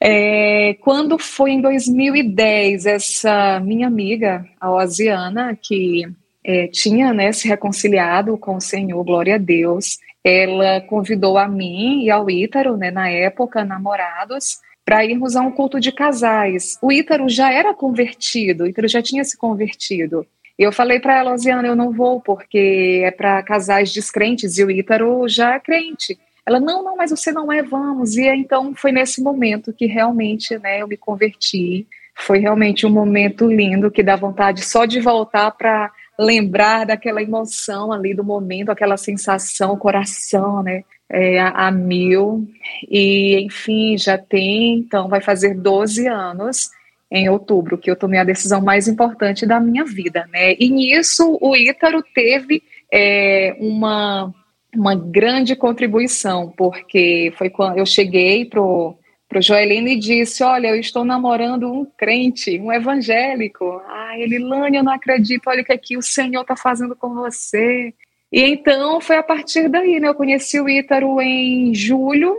É, 0.00 0.74
quando 0.80 1.18
foi 1.18 1.52
em 1.52 1.60
2010, 1.60 2.86
essa 2.86 3.60
minha 3.60 3.86
amiga, 3.86 4.46
a 4.60 4.70
Osiana, 4.70 5.58
que 5.60 6.06
é, 6.44 6.68
tinha 6.68 7.12
né, 7.12 7.32
se 7.32 7.48
reconciliado 7.48 8.36
com 8.36 8.56
o 8.56 8.60
Senhor, 8.60 9.02
glória 9.04 9.36
a 9.36 9.38
Deus, 9.38 9.98
ela 10.22 10.80
convidou 10.82 11.38
a 11.38 11.48
mim 11.48 12.02
e 12.04 12.10
ao 12.10 12.30
Ítaro, 12.30 12.76
né, 12.76 12.90
na 12.90 13.08
época, 13.08 13.64
namorados, 13.64 14.58
para 14.84 15.04
irmos 15.04 15.34
a 15.34 15.40
um 15.40 15.50
culto 15.50 15.80
de 15.80 15.90
casais. 15.90 16.78
O 16.82 16.92
Ítaro 16.92 17.28
já 17.28 17.52
era 17.52 17.74
convertido, 17.74 18.64
o 18.64 18.66
Ítaro 18.66 18.86
já 18.86 19.02
tinha 19.02 19.24
se 19.24 19.36
convertido. 19.36 20.26
Eu 20.58 20.72
falei 20.72 21.00
para 21.00 21.18
ela, 21.18 21.32
Osiana, 21.32 21.68
eu 21.68 21.76
não 21.76 21.92
vou 21.92 22.20
porque 22.20 23.02
é 23.04 23.10
para 23.10 23.42
casais 23.42 23.92
descrentes 23.92 24.56
e 24.58 24.64
o 24.64 24.70
Ítaro 24.70 25.28
já 25.28 25.54
é 25.54 25.60
crente. 25.60 26.18
Ela, 26.46 26.60
não, 26.60 26.84
não, 26.84 26.96
mas 26.96 27.10
você 27.10 27.32
não 27.32 27.52
é, 27.52 27.60
vamos. 27.60 28.16
E 28.16 28.28
então 28.28 28.72
foi 28.74 28.92
nesse 28.92 29.20
momento 29.20 29.72
que 29.72 29.86
realmente 29.86 30.56
né, 30.58 30.80
eu 30.80 30.86
me 30.86 30.96
converti. 30.96 31.86
Foi 32.14 32.38
realmente 32.38 32.86
um 32.86 32.90
momento 32.90 33.50
lindo 33.50 33.90
que 33.90 34.02
dá 34.02 34.14
vontade 34.14 34.64
só 34.64 34.84
de 34.84 35.00
voltar 35.00 35.50
para 35.50 35.90
lembrar 36.18 36.86
daquela 36.86 37.20
emoção 37.20 37.92
ali 37.92 38.14
do 38.14 38.24
momento, 38.24 38.70
aquela 38.70 38.96
sensação, 38.96 39.76
coração, 39.76 40.62
né? 40.62 40.84
É, 41.08 41.38
a, 41.40 41.66
a, 41.66 41.70
mil. 41.70 42.48
E, 42.88 43.40
enfim, 43.40 43.98
já 43.98 44.16
tem, 44.16 44.78
então, 44.78 45.08
vai 45.08 45.20
fazer 45.20 45.54
12 45.54 46.06
anos 46.08 46.70
em 47.10 47.28
outubro 47.28 47.78
que 47.78 47.90
eu 47.90 47.96
tomei 47.96 48.18
a 48.18 48.24
decisão 48.24 48.60
mais 48.60 48.88
importante 48.88 49.46
da 49.46 49.60
minha 49.60 49.84
vida, 49.84 50.28
né? 50.32 50.54
E 50.58 50.70
nisso 50.70 51.38
o 51.40 51.56
Ítaro 51.56 52.02
teve 52.14 52.62
é, 52.92 53.56
uma 53.60 54.32
uma 54.76 54.94
grande 54.94 55.56
contribuição, 55.56 56.52
porque 56.56 57.32
foi 57.36 57.50
quando 57.50 57.78
eu 57.78 57.86
cheguei 57.86 58.44
pro 58.44 58.96
pro 59.28 59.42
Joelino 59.42 59.88
e 59.88 59.98
disse, 59.98 60.44
olha, 60.44 60.68
eu 60.68 60.76
estou 60.76 61.04
namorando 61.04 61.70
um 61.70 61.84
crente, 61.84 62.60
um 62.60 62.72
evangélico. 62.72 63.82
Ah, 63.88 64.16
ele, 64.16 64.38
Lânia, 64.38 64.78
eu 64.78 64.84
não 64.84 64.92
acredito, 64.92 65.48
olha 65.48 65.62
o 65.62 65.64
que 65.64 65.72
aqui 65.72 65.96
o 65.96 66.02
Senhor 66.02 66.42
está 66.42 66.54
fazendo 66.54 66.94
com 66.94 67.12
você. 67.12 67.92
E 68.32 68.42
então 68.42 69.00
foi 69.00 69.16
a 69.16 69.22
partir 69.22 69.68
daí, 69.68 69.98
né? 69.98 70.08
Eu 70.08 70.14
conheci 70.14 70.60
o 70.60 70.68
Ítaro 70.68 71.20
em 71.20 71.74
julho 71.74 72.36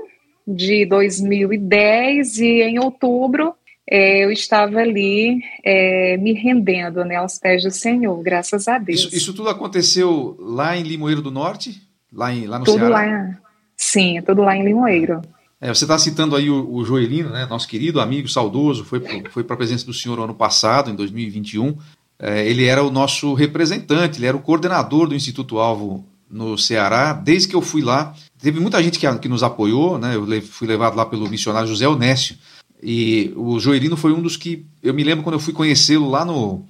de 0.47 0.85
2010 0.85 2.39
e 2.39 2.61
em 2.61 2.79
outubro 2.79 3.53
é, 3.89 4.25
eu 4.25 4.31
estava 4.31 4.79
ali 4.79 5.41
é, 5.63 6.17
me 6.17 6.33
rendendo 6.33 7.05
né, 7.05 7.15
aos 7.15 7.39
pés 7.39 7.63
do 7.63 7.71
Senhor, 7.71 8.21
graças 8.21 8.67
a 8.67 8.77
Deus. 8.77 8.99
Isso, 8.99 9.15
isso 9.15 9.33
tudo 9.33 9.49
aconteceu 9.49 10.35
lá 10.39 10.75
em 10.77 10.83
Limoeiro 10.83 11.21
do 11.21 11.31
Norte? 11.31 11.86
Lá, 12.17 12.33
em, 12.33 12.47
lá 12.47 12.57
no 12.57 12.65
tudo 12.65 12.79
Ceará? 12.79 12.95
Lá, 12.95 13.37
sim, 13.77 14.19
tudo 14.25 14.41
lá 14.41 14.57
em 14.57 14.65
Limoeiro. 14.65 15.21
É, 15.61 15.71
você 15.71 15.83
está 15.83 15.99
citando 15.99 16.35
aí 16.35 16.49
o, 16.49 16.67
o, 16.67 16.83
Joelino, 16.83 17.29
né, 17.29 17.45
nosso 17.45 17.67
querido 17.67 18.01
amigo 18.01 18.27
saudoso, 18.27 18.83
foi, 18.83 19.01
foi 19.29 19.43
para 19.43 19.53
a 19.53 19.57
presença 19.57 19.85
do 19.85 19.93
senhor 19.93 20.19
ano 20.19 20.33
passado, 20.33 20.89
em 20.89 20.95
2021. 20.95 21.77
É, 22.19 22.47
ele 22.47 22.65
era 22.65 22.83
o 22.83 22.89
nosso 22.89 23.35
representante, 23.35 24.17
ele 24.17 24.25
era 24.25 24.35
o 24.35 24.41
coordenador 24.41 25.07
do 25.07 25.13
Instituto 25.13 25.59
Alvo 25.59 26.03
no 26.29 26.57
Ceará. 26.57 27.13
Desde 27.13 27.47
que 27.47 27.55
eu 27.55 27.61
fui 27.61 27.83
lá, 27.83 28.15
teve 28.41 28.59
muita 28.59 28.81
gente 28.81 28.97
que, 28.97 29.19
que 29.19 29.29
nos 29.29 29.43
apoiou, 29.43 29.99
né, 29.99 30.15
eu 30.15 30.41
fui 30.41 30.67
levado 30.67 30.95
lá 30.95 31.05
pelo 31.05 31.29
missionário 31.29 31.69
José 31.69 31.87
Onésio, 31.87 32.35
e 32.81 33.31
o 33.35 33.59
Joelino 33.59 33.95
foi 33.95 34.11
um 34.11 34.21
dos 34.21 34.37
que, 34.37 34.65
eu 34.81 34.93
me 34.93 35.03
lembro 35.03 35.23
quando 35.23 35.35
eu 35.35 35.39
fui 35.39 35.53
conhecê-lo 35.53 36.09
lá 36.09 36.25
no, 36.25 36.65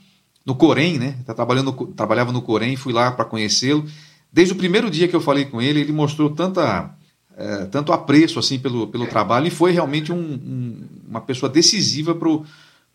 no 0.46 0.56
Corém, 0.56 0.98
né, 0.98 1.18
tá 1.26 1.34
trabalhando, 1.34 1.72
trabalhava 1.96 2.34
no 2.34 2.42
Corém, 2.42 2.76
fui 2.76 2.92
lá 2.92 3.12
para 3.12 3.26
conhecê-lo, 3.26 3.86
Desde 4.32 4.54
o 4.54 4.58
primeiro 4.58 4.90
dia 4.90 5.08
que 5.08 5.16
eu 5.16 5.22
falei 5.22 5.46
com 5.46 5.62
ele, 5.62 5.80
ele 5.80 5.92
mostrou 5.92 6.30
tanta, 6.30 6.96
é, 7.36 7.66
tanto 7.66 7.92
apreço 7.92 8.40
assim 8.40 8.60
pelo, 8.60 8.88
pelo 8.88 9.08
trabalho 9.08 9.48
e 9.48 9.52
foi 9.52 9.72
realmente 9.72 10.12
um, 10.12 10.18
um, 10.18 10.84
uma 11.08 11.22
pessoa 11.22 11.52
decisiva 11.52 12.14
para 12.14 12.30
o 12.30 12.46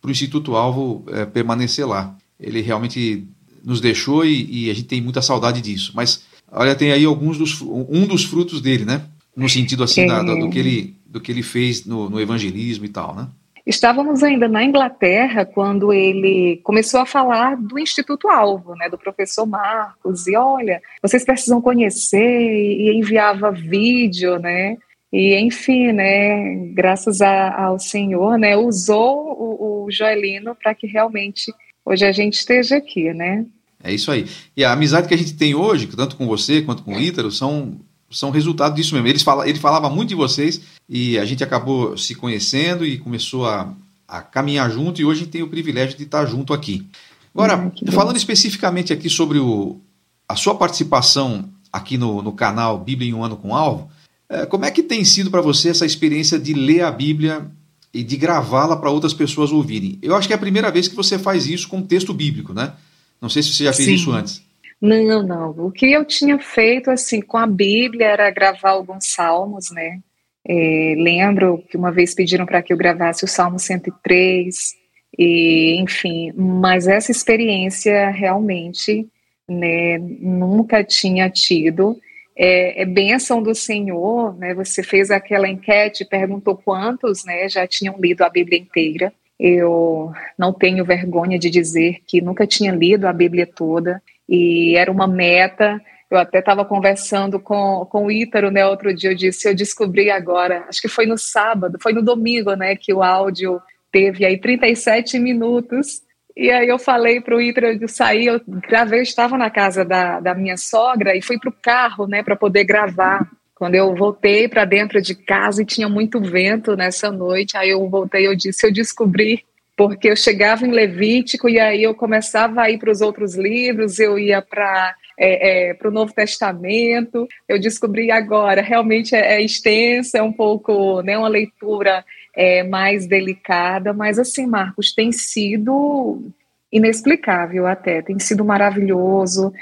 Instituto 0.07 0.55
Alvo 0.55 1.05
é, 1.09 1.25
permanecer 1.25 1.87
lá. 1.87 2.17
Ele 2.39 2.61
realmente 2.61 3.27
nos 3.65 3.81
deixou 3.81 4.25
e, 4.25 4.67
e, 4.67 4.71
a 4.71 4.75
gente 4.75 4.89
tem 4.89 5.01
muita 5.01 5.23
saudade 5.23 5.61
disso. 5.61 5.93
Mas 5.95 6.23
olha, 6.51 6.75
tem 6.75 6.93
aí 6.93 7.05
alguns 7.05 7.39
dos, 7.39 7.61
um 7.63 8.07
dos 8.07 8.25
frutos 8.25 8.61
dele, 8.61 8.85
né? 8.85 9.07
No 9.35 9.49
sentido 9.49 9.83
assim 9.83 10.07
da, 10.07 10.23
do, 10.23 10.51
que 10.51 10.59
ele, 10.59 10.97
do 11.07 11.21
que 11.21 11.33
ele 11.33 11.43
fez 11.43 11.87
no, 11.87 12.11
no 12.11 12.21
evangelismo 12.21 12.85
e 12.85 12.89
tal, 12.89 13.15
né? 13.15 13.29
Estávamos 13.67 14.23
ainda 14.23 14.49
na 14.49 14.65
Inglaterra 14.65 15.45
quando 15.45 15.93
ele 15.93 16.61
começou 16.65 17.01
a 17.01 17.07
falar 17.07 17.57
do 17.57 17.79
Instituto 17.79 18.29
Alvo, 18.29 18.75
né, 18.75 18.89
do 18.89 18.99
professor 18.99 19.47
Marcos, 19.47 20.27
e 20.27 20.37
olha, 20.37 20.83
vocês 21.01 21.25
precisam 21.25 21.61
conhecer, 21.61 22.19
e 22.19 22.97
enviava 22.97 23.53
vídeo, 23.53 24.39
né, 24.39 24.77
e 25.13 25.37
enfim, 25.39 25.93
né, 25.93 26.57
graças 26.75 27.21
a, 27.21 27.65
ao 27.65 27.79
Senhor, 27.79 28.37
né, 28.37 28.57
usou 28.57 29.33
o, 29.33 29.85
o 29.85 29.91
Joelino 29.91 30.57
para 30.57 30.75
que 30.75 30.87
realmente 30.87 31.53
hoje 31.85 32.05
a 32.05 32.13
gente 32.13 32.35
esteja 32.35 32.77
aqui, 32.77 33.13
né. 33.15 33.47
É 33.85 33.93
isso 33.93 34.11
aí. 34.11 34.27
E 34.57 34.65
a 34.65 34.73
amizade 34.73 35.09
que 35.09 35.15
a 35.15 35.19
gente 35.19 35.37
tem 35.37 35.55
hoje, 35.55 35.89
tanto 35.89 36.17
com 36.17 36.27
você 36.27 36.63
quanto 36.63 36.83
com 36.83 36.95
o 36.95 37.01
Ítaro, 37.01 37.31
são 37.31 37.81
são 38.13 38.31
resultado 38.31 38.75
disso 38.75 38.95
mesmo. 38.95 39.09
Eles 39.09 39.23
fala, 39.23 39.49
ele 39.49 39.59
falava 39.59 39.89
muito 39.91 40.11
de 40.11 40.15
vocês 40.15 40.61
e 40.89 41.19
a 41.19 41.25
gente 41.25 41.43
acabou 41.43 41.97
se 41.97 42.15
conhecendo 42.15 42.85
e 42.85 42.99
começou 42.99 43.47
a, 43.47 43.73
a 44.07 44.21
caminhar 44.21 44.71
junto 44.71 45.01
e 45.01 45.05
hoje 45.05 45.27
tem 45.27 45.43
o 45.43 45.49
privilégio 45.49 45.97
de 45.97 46.05
estar 46.05 46.25
junto 46.27 46.53
aqui. 46.53 46.87
Agora, 47.35 47.73
falando 47.93 48.17
especificamente 48.17 48.93
aqui 48.93 49.09
sobre 49.09 49.39
o, 49.39 49.81
a 50.29 50.37
sua 50.37 50.55
participação 50.55 51.49
aqui 51.73 51.97
no, 51.97 52.23
no 52.23 52.33
canal 52.33 52.79
Bíblia 52.79 53.11
em 53.11 53.15
um 53.15 53.25
Ano 53.25 53.37
com 53.37 53.57
Alvo, 53.57 53.91
é, 54.29 54.47
como 54.47 54.65
é 54.65 54.71
que 54.71 54.83
tem 54.83 55.05
sido 55.05 55.31
para 55.31 55.41
você 55.41 55.71
essa 55.71 55.87
experiência 55.87 56.39
de 56.39 56.53
ler 56.53 56.83
a 56.83 56.91
Bíblia 56.91 57.51
e 57.93 58.03
de 58.03 58.17
gravá-la 58.17 58.77
para 58.77 58.91
outras 58.91 59.15
pessoas 59.15 59.51
ouvirem? 59.51 59.99
Eu 60.03 60.15
acho 60.15 60.27
que 60.27 60.35
é 60.35 60.37
a 60.37 60.41
primeira 60.41 60.71
vez 60.71 60.89
que 60.89 60.97
você 60.97 61.19
faz 61.19 61.47
isso 61.47 61.69
com 61.69 61.83
texto 61.83 62.13
bíblico, 62.13 62.53
né? 62.53 62.73
Não 63.21 63.29
sei 63.29 63.43
se 63.43 63.53
você 63.53 63.65
já 63.65 63.73
fez 63.73 63.89
Sim. 63.89 63.95
isso 63.95 64.13
antes. 64.13 64.43
Não, 64.83 65.23
não. 65.23 65.51
O 65.51 65.71
que 65.71 65.93
eu 65.93 66.05
tinha 66.05 66.41
feito 66.41 66.91
assim 66.91 67.21
com 67.21 67.37
a 67.37 67.47
Bíblia 67.47 68.07
era 68.09 68.31
gravar 68.33 68.71
alguns 68.71 69.13
salmos, 69.13 69.71
né? 69.71 70.01
É, 70.45 70.95
lembro 70.99 71.63
que 71.71 71.77
uma 71.77 71.93
vez 71.93 72.13
pediram 72.17 72.45
para 72.45 72.61
que 72.61 72.73
eu 72.73 72.77
gravasse 72.77 73.25
o 73.25 73.29
Salmo 73.29 73.61
103, 73.61 74.75
e 75.17 75.77
enfim, 75.81 76.33
mas 76.35 76.89
essa 76.89 77.13
experiência 77.13 78.09
realmente 78.11 79.07
né, 79.49 79.99
nunca 79.99 80.83
tinha 80.83 81.31
tido. 81.31 81.97
É, 82.37 82.83
é 82.83 82.85
bênção 82.85 83.41
do 83.41 83.55
Senhor, 83.55 84.37
né? 84.37 84.53
Você 84.55 84.83
fez 84.83 85.13
aquela 85.13 85.49
enquete, 85.49 86.05
perguntou 86.05 86.57
quantos, 86.57 87.25
né, 87.25 87.49
já 87.49 87.69
tinham 87.69 87.97
lido 88.01 88.23
a 88.23 88.29
Bíblia 88.29 88.59
inteira. 88.59 89.13
Eu 89.39 90.13
não 90.37 90.53
tenho 90.53 90.85
vergonha 90.85 91.39
de 91.39 91.51
dizer 91.51 91.99
que 92.05 92.21
nunca 92.21 92.47
tinha 92.49 92.73
lido 92.73 93.07
a 93.07 93.13
Bíblia 93.13 93.47
toda 93.47 94.03
e 94.33 94.75
era 94.77 94.91
uma 94.91 95.07
meta. 95.07 95.79
Eu 96.11 96.17
até 96.17 96.39
estava 96.39 96.65
conversando 96.65 97.39
com, 97.39 97.87
com 97.91 98.07
o 98.07 98.11
Ítaro, 98.11 98.51
né, 98.51 98.67
outro 98.67 98.95
dia, 98.95 99.11
eu 99.11 99.15
disse, 99.15 99.47
eu 99.47 99.55
descobri 99.55 100.11
agora, 100.11 100.65
acho 100.69 100.81
que 100.81 100.89
foi 100.89 101.05
no 101.07 101.19
sábado, 101.19 101.79
foi 101.81 101.93
no 101.93 102.03
domingo, 102.03 102.55
né, 102.55 102.75
que 102.75 102.93
o 102.93 103.03
áudio 103.03 103.61
teve 103.91 104.25
aí 104.25 104.39
37 104.39 105.19
minutos, 105.19 106.03
e 106.35 106.51
aí 106.51 106.69
eu 106.69 106.79
falei 106.79 107.21
para 107.21 107.37
o 107.37 107.41
Ítaro, 107.41 107.67
eu 107.67 107.89
saí, 107.89 108.27
eu 108.27 108.41
gravei, 108.47 109.01
eu 109.01 109.03
estava 109.03 109.37
na 109.37 109.51
casa 109.51 109.85
da, 109.85 110.19
da 110.19 110.35
minha 110.35 110.57
sogra 110.57 111.15
e 111.15 111.23
fui 111.23 111.39
para 111.39 111.51
o 111.51 111.57
carro, 111.63 112.07
né, 112.07 112.23
para 112.23 112.37
poder 112.37 112.65
gravar. 112.65 113.31
Quando 113.55 113.75
eu 113.75 113.95
voltei 113.95 114.49
para 114.49 114.65
dentro 114.65 115.01
de 115.01 115.15
casa 115.15 115.63
e 115.63 115.67
tinha 115.67 115.89
muito 115.89 116.21
vento 116.21 116.75
nessa 116.75 117.11
noite, 117.11 117.57
aí 117.57 117.71
eu 117.71 117.89
voltei, 117.89 118.27
eu 118.27 118.35
disse, 118.35 118.67
eu 118.67 118.73
descobri 118.73 119.45
porque 119.77 120.09
eu 120.09 120.17
chegava 120.17 120.67
em 120.67 120.71
Levítico 120.71 121.49
e 121.49 121.59
aí 121.59 121.83
eu 121.83 121.95
começava 121.95 122.63
a 122.63 122.71
ir 122.71 122.79
para 122.79 122.91
os 122.91 123.01
outros 123.01 123.35
livros, 123.35 123.99
eu 123.99 124.19
ia 124.19 124.43
para 124.43 124.95
é, 125.19 125.71
é, 125.71 125.75
para 125.75 125.89
o 125.89 125.93
Novo 125.93 126.13
Testamento. 126.13 127.29
Eu 127.49 127.59
descobri 127.59 128.11
agora, 128.11 128.61
realmente 128.61 129.15
é, 129.15 129.35
é 129.35 129.43
extensa, 129.43 130.19
é 130.19 130.23
um 130.23 130.33
pouco, 130.33 131.01
né, 131.03 131.17
uma 131.17 131.29
leitura 131.29 132.05
é, 132.35 132.63
mais 132.63 133.07
delicada, 133.07 133.93
mas 133.93 134.19
assim, 134.19 134.47
Marcos, 134.47 134.95
tem 134.95 135.13
sido 135.13 136.23
inexplicável 136.71 137.67
até, 137.67 138.01
tem 138.03 138.19
sido 138.19 138.45
maravilhoso. 138.45 139.53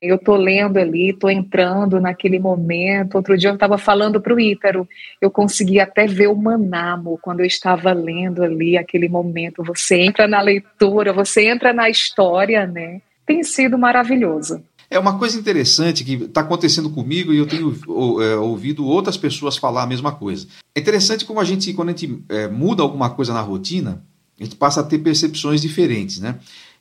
Eu 0.00 0.16
estou 0.16 0.36
lendo 0.36 0.78
ali, 0.78 1.10
estou 1.10 1.30
entrando 1.30 2.00
naquele 2.00 2.38
momento. 2.38 3.16
Outro 3.16 3.36
dia 3.36 3.50
eu 3.50 3.54
estava 3.54 3.76
falando 3.76 4.20
para 4.20 4.34
o 4.34 4.38
Ítaro, 4.38 4.88
eu 5.20 5.30
consegui 5.30 5.80
até 5.80 6.06
ver 6.06 6.28
o 6.28 6.36
Manamo 6.36 7.18
quando 7.20 7.40
eu 7.40 7.46
estava 7.46 7.92
lendo 7.92 8.42
ali 8.42 8.78
aquele 8.78 9.08
momento. 9.08 9.64
Você 9.64 9.96
entra 9.96 10.28
na 10.28 10.40
leitura, 10.40 11.12
você 11.12 11.48
entra 11.48 11.72
na 11.72 11.90
história, 11.90 12.66
né? 12.66 13.00
Tem 13.26 13.42
sido 13.42 13.76
maravilhoso. 13.76 14.62
É 14.90 14.98
uma 14.98 15.18
coisa 15.18 15.38
interessante 15.38 16.02
que 16.02 16.14
está 16.14 16.40
acontecendo 16.40 16.88
comigo 16.88 17.32
e 17.34 17.38
eu 17.38 17.46
tenho 17.46 17.76
é, 18.22 18.36
ouvido 18.36 18.86
outras 18.86 19.18
pessoas 19.18 19.56
falar 19.56 19.82
a 19.82 19.86
mesma 19.86 20.12
coisa. 20.12 20.46
É 20.74 20.80
interessante 20.80 21.26
como 21.26 21.40
a 21.40 21.44
gente, 21.44 21.74
quando 21.74 21.90
a 21.90 21.92
gente 21.92 22.22
é, 22.28 22.48
muda 22.48 22.82
alguma 22.82 23.10
coisa 23.10 23.34
na 23.34 23.42
rotina, 23.42 24.02
a 24.40 24.44
gente 24.44 24.56
passa 24.56 24.80
a 24.80 24.84
ter 24.84 24.98
percepções 24.98 25.60
diferentes, 25.60 26.20
né? 26.20 26.36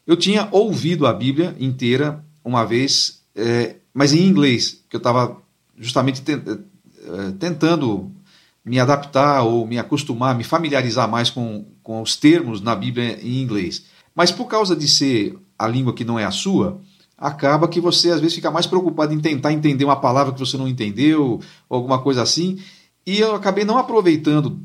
Eu 0.06 0.16
tinha 0.16 0.48
ouvido 0.52 1.06
a 1.06 1.12
Bíblia 1.12 1.54
inteira 1.60 2.24
uma 2.48 2.66
vez, 2.66 3.22
é, 3.36 3.76
mas 3.94 4.14
em 4.14 4.26
inglês, 4.26 4.84
que 4.90 4.96
eu 4.96 5.00
estava 5.00 5.38
justamente 5.78 6.24
é, 6.32 7.32
tentando 7.38 8.10
me 8.64 8.80
adaptar 8.80 9.44
ou 9.44 9.68
me 9.68 9.78
acostumar, 9.78 10.36
me 10.36 10.44
familiarizar 10.44 11.10
mais 11.10 11.30
com, 11.30 11.66
com 11.84 12.02
os 12.02 12.16
termos 12.16 12.62
na 12.62 12.74
Bíblia 12.76 13.20
em 13.22 13.42
inglês. 13.42 13.84
Mas 14.16 14.32
por 14.32 14.46
causa 14.46 14.76
de 14.76 14.88
ser 14.88 15.38
a 15.60 15.68
língua 15.68 15.94
que 15.94 16.06
não 16.06 16.18
é 16.18 16.24
a 16.24 16.32
sua, 16.32 16.80
acaba 17.18 17.68
que 17.68 17.82
você 17.82 18.12
às 18.12 18.20
vezes 18.20 18.36
fica 18.36 18.50
mais 18.50 18.66
preocupado 18.66 19.14
em 19.14 19.20
tentar 19.20 19.52
entender 19.52 19.84
uma 19.84 19.96
palavra 19.96 20.34
que 20.34 20.40
você 20.40 20.58
não 20.58 20.68
entendeu, 20.68 21.40
ou 21.70 21.78
alguma 21.78 22.00
coisa 22.00 22.22
assim. 22.22 22.60
E 23.06 23.20
eu 23.20 23.36
acabei 23.36 23.66
não 23.66 23.78
aproveitando 23.78 24.60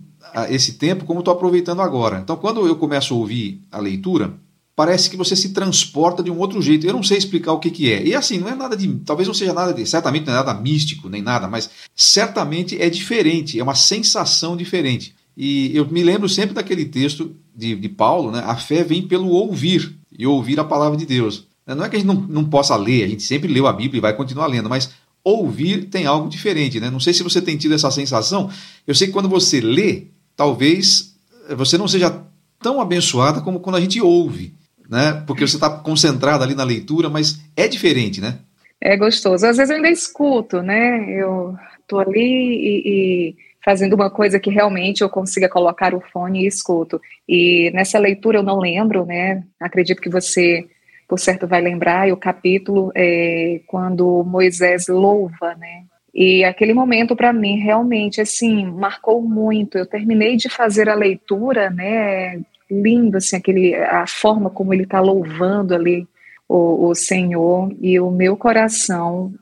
esse 0.49 0.75
tempo 0.75 1.05
como 1.05 1.21
estou 1.21 1.35
aproveitando 1.35 1.83
agora. 1.83 2.21
Então, 2.21 2.37
quando 2.37 2.67
eu 2.67 2.77
começo 2.77 3.13
a 3.13 3.17
ouvir 3.17 3.63
a 3.71 3.79
leitura, 3.79 4.35
parece 4.75 5.11
que 5.11 5.17
você 5.17 5.37
se 5.37 5.51
transporta 5.51 6.23
de 6.23 6.31
um 6.31 6.39
outro 6.39 6.61
jeito. 6.63 6.87
Eu 6.87 6.93
não 6.93 7.03
sei 7.03 7.19
explicar 7.19 7.53
o 7.53 7.59
que, 7.59 7.71
que 7.71 7.93
é. 7.93 8.05
E 8.05 8.15
assim, 8.15 8.39
não 8.39 8.49
é 8.49 8.55
nada 8.55 8.77
de. 8.77 8.89
Talvez 9.05 9.27
não 9.27 9.35
seja 9.35 9.53
nada 9.53 9.73
de. 9.73 9.87
Certamente 9.87 10.27
não 10.27 10.33
é 10.33 10.37
nada 10.37 10.55
místico, 10.55 11.09
nem 11.09 11.23
nada, 11.23 11.49
mas 11.49 11.71
certamente 11.95 12.81
é 12.81 12.89
diferente, 12.89 13.59
é 13.59 13.63
uma 13.63 13.75
sensação 13.75 14.57
diferente. 14.57 15.15
E 15.37 15.75
eu 15.77 15.87
me 15.89 16.03
lembro 16.03 16.29
sempre 16.29 16.55
daquele 16.55 16.85
texto 16.85 17.35
de, 17.55 17.75
de 17.75 17.89
Paulo, 17.89 18.31
né? 18.31 18.43
A 18.45 18.57
fé 18.57 18.85
vem 18.85 19.03
pelo 19.03 19.29
ouvir, 19.29 19.97
e 20.17 20.27
ouvir 20.27 20.61
a 20.61 20.65
palavra 20.65 20.97
de 20.97 21.07
Deus. 21.07 21.47
Não 21.67 21.85
é 21.85 21.89
que 21.89 21.97
a 21.97 21.99
gente 21.99 22.09
não, 22.09 22.15
não 22.15 22.45
possa 22.45 22.77
ler, 22.77 23.05
a 23.05 23.09
gente 23.09 23.23
sempre 23.23 23.51
leu 23.51 23.67
a 23.67 23.73
Bíblia 23.73 23.99
e 23.99 24.03
vai 24.03 24.15
continuar 24.15 24.47
lendo, 24.47 24.69
mas 24.69 24.91
ouvir 25.25 25.85
tem 25.85 26.07
algo 26.07 26.29
diferente, 26.29 26.81
né? 26.81 26.91
Não 26.91 27.01
sei 27.01 27.15
se 27.15 27.23
você 27.23 27.41
tem 27.41 27.57
tido 27.57 27.75
essa 27.75 27.91
sensação. 27.91 28.51
Eu 28.87 28.95
sei 28.95 29.07
que 29.07 29.13
quando 29.13 29.29
você 29.29 29.61
lê, 29.61 30.09
talvez 30.37 31.15
você 31.57 31.79
não 31.79 31.87
seja 31.87 32.23
tão 32.61 32.81
abençoada 32.81 33.41
como 33.41 33.61
quando 33.61 33.77
a 33.77 33.81
gente 33.81 34.01
ouve 34.01 34.55
né? 34.93 35.25
Porque 35.27 35.47
você 35.47 35.57
está 35.57 35.71
concentrado 35.71 36.45
ali 36.45 36.55
na 36.55 36.65
leitura, 36.65 37.09
mas 37.09 37.41
é 37.57 37.67
diferente, 37.67 38.21
né? 38.21 38.41
É 38.79 38.95
gostoso. 38.95 39.47
Às 39.47 39.57
vezes 39.57 39.71
eu 39.71 39.77
ainda 39.77 39.89
escuto, 39.89 40.61
né? 40.61 41.11
Eu 41.11 41.57
tô 41.89 41.99
ali 41.99 42.21
e, 42.21 42.83
e 42.85 43.37
fazendo 43.65 43.95
uma 43.95 44.11
coisa 44.11 44.39
que 44.39 44.51
realmente 44.51 45.01
eu 45.01 45.09
consiga 45.09 45.49
colocar 45.49 45.95
o 45.95 46.03
fone 46.13 46.43
e 46.43 46.47
escuto. 46.47 47.01
E 47.27 47.71
nessa 47.73 47.99
leitura 47.99 48.41
eu 48.41 48.43
não 48.43 48.59
lembro, 48.59 49.07
né? 49.07 49.43
Acredito 49.59 50.03
que 50.03 50.11
você, 50.11 50.67
por 51.09 51.19
certo, 51.19 51.47
vai 51.47 51.63
lembrar. 51.63 52.07
E 52.07 52.13
o 52.13 52.17
capítulo 52.19 52.93
é 52.95 53.63
quando 53.67 54.23
Moisés 54.25 54.89
louva, 54.89 55.55
né? 55.55 55.85
E 56.15 56.45
aquele 56.45 56.75
momento 56.75 57.17
para 57.17 57.33
mim 57.33 57.57
realmente 57.57 58.21
assim 58.21 58.67
marcou 58.67 59.23
muito. 59.23 59.79
Eu 59.79 59.87
terminei 59.87 60.37
de 60.37 60.51
fazer 60.51 60.91
a 60.91 60.95
leitura, 60.95 61.71
né, 61.71 62.43
lindo, 62.73 63.19
assim, 63.19 63.37
aquele, 63.37 63.75
a 63.75 64.07
forma 64.07 64.49
como 64.49 64.73
ele 64.73 64.85
está 64.85 65.01
louvando 65.01 65.75
ali 65.75 66.07
o, 66.49 66.89
o 66.89 66.95
Senhor, 66.95 67.75
e 67.81 67.99
o 68.01 68.11
meu 68.11 68.37
coração 68.37 69.33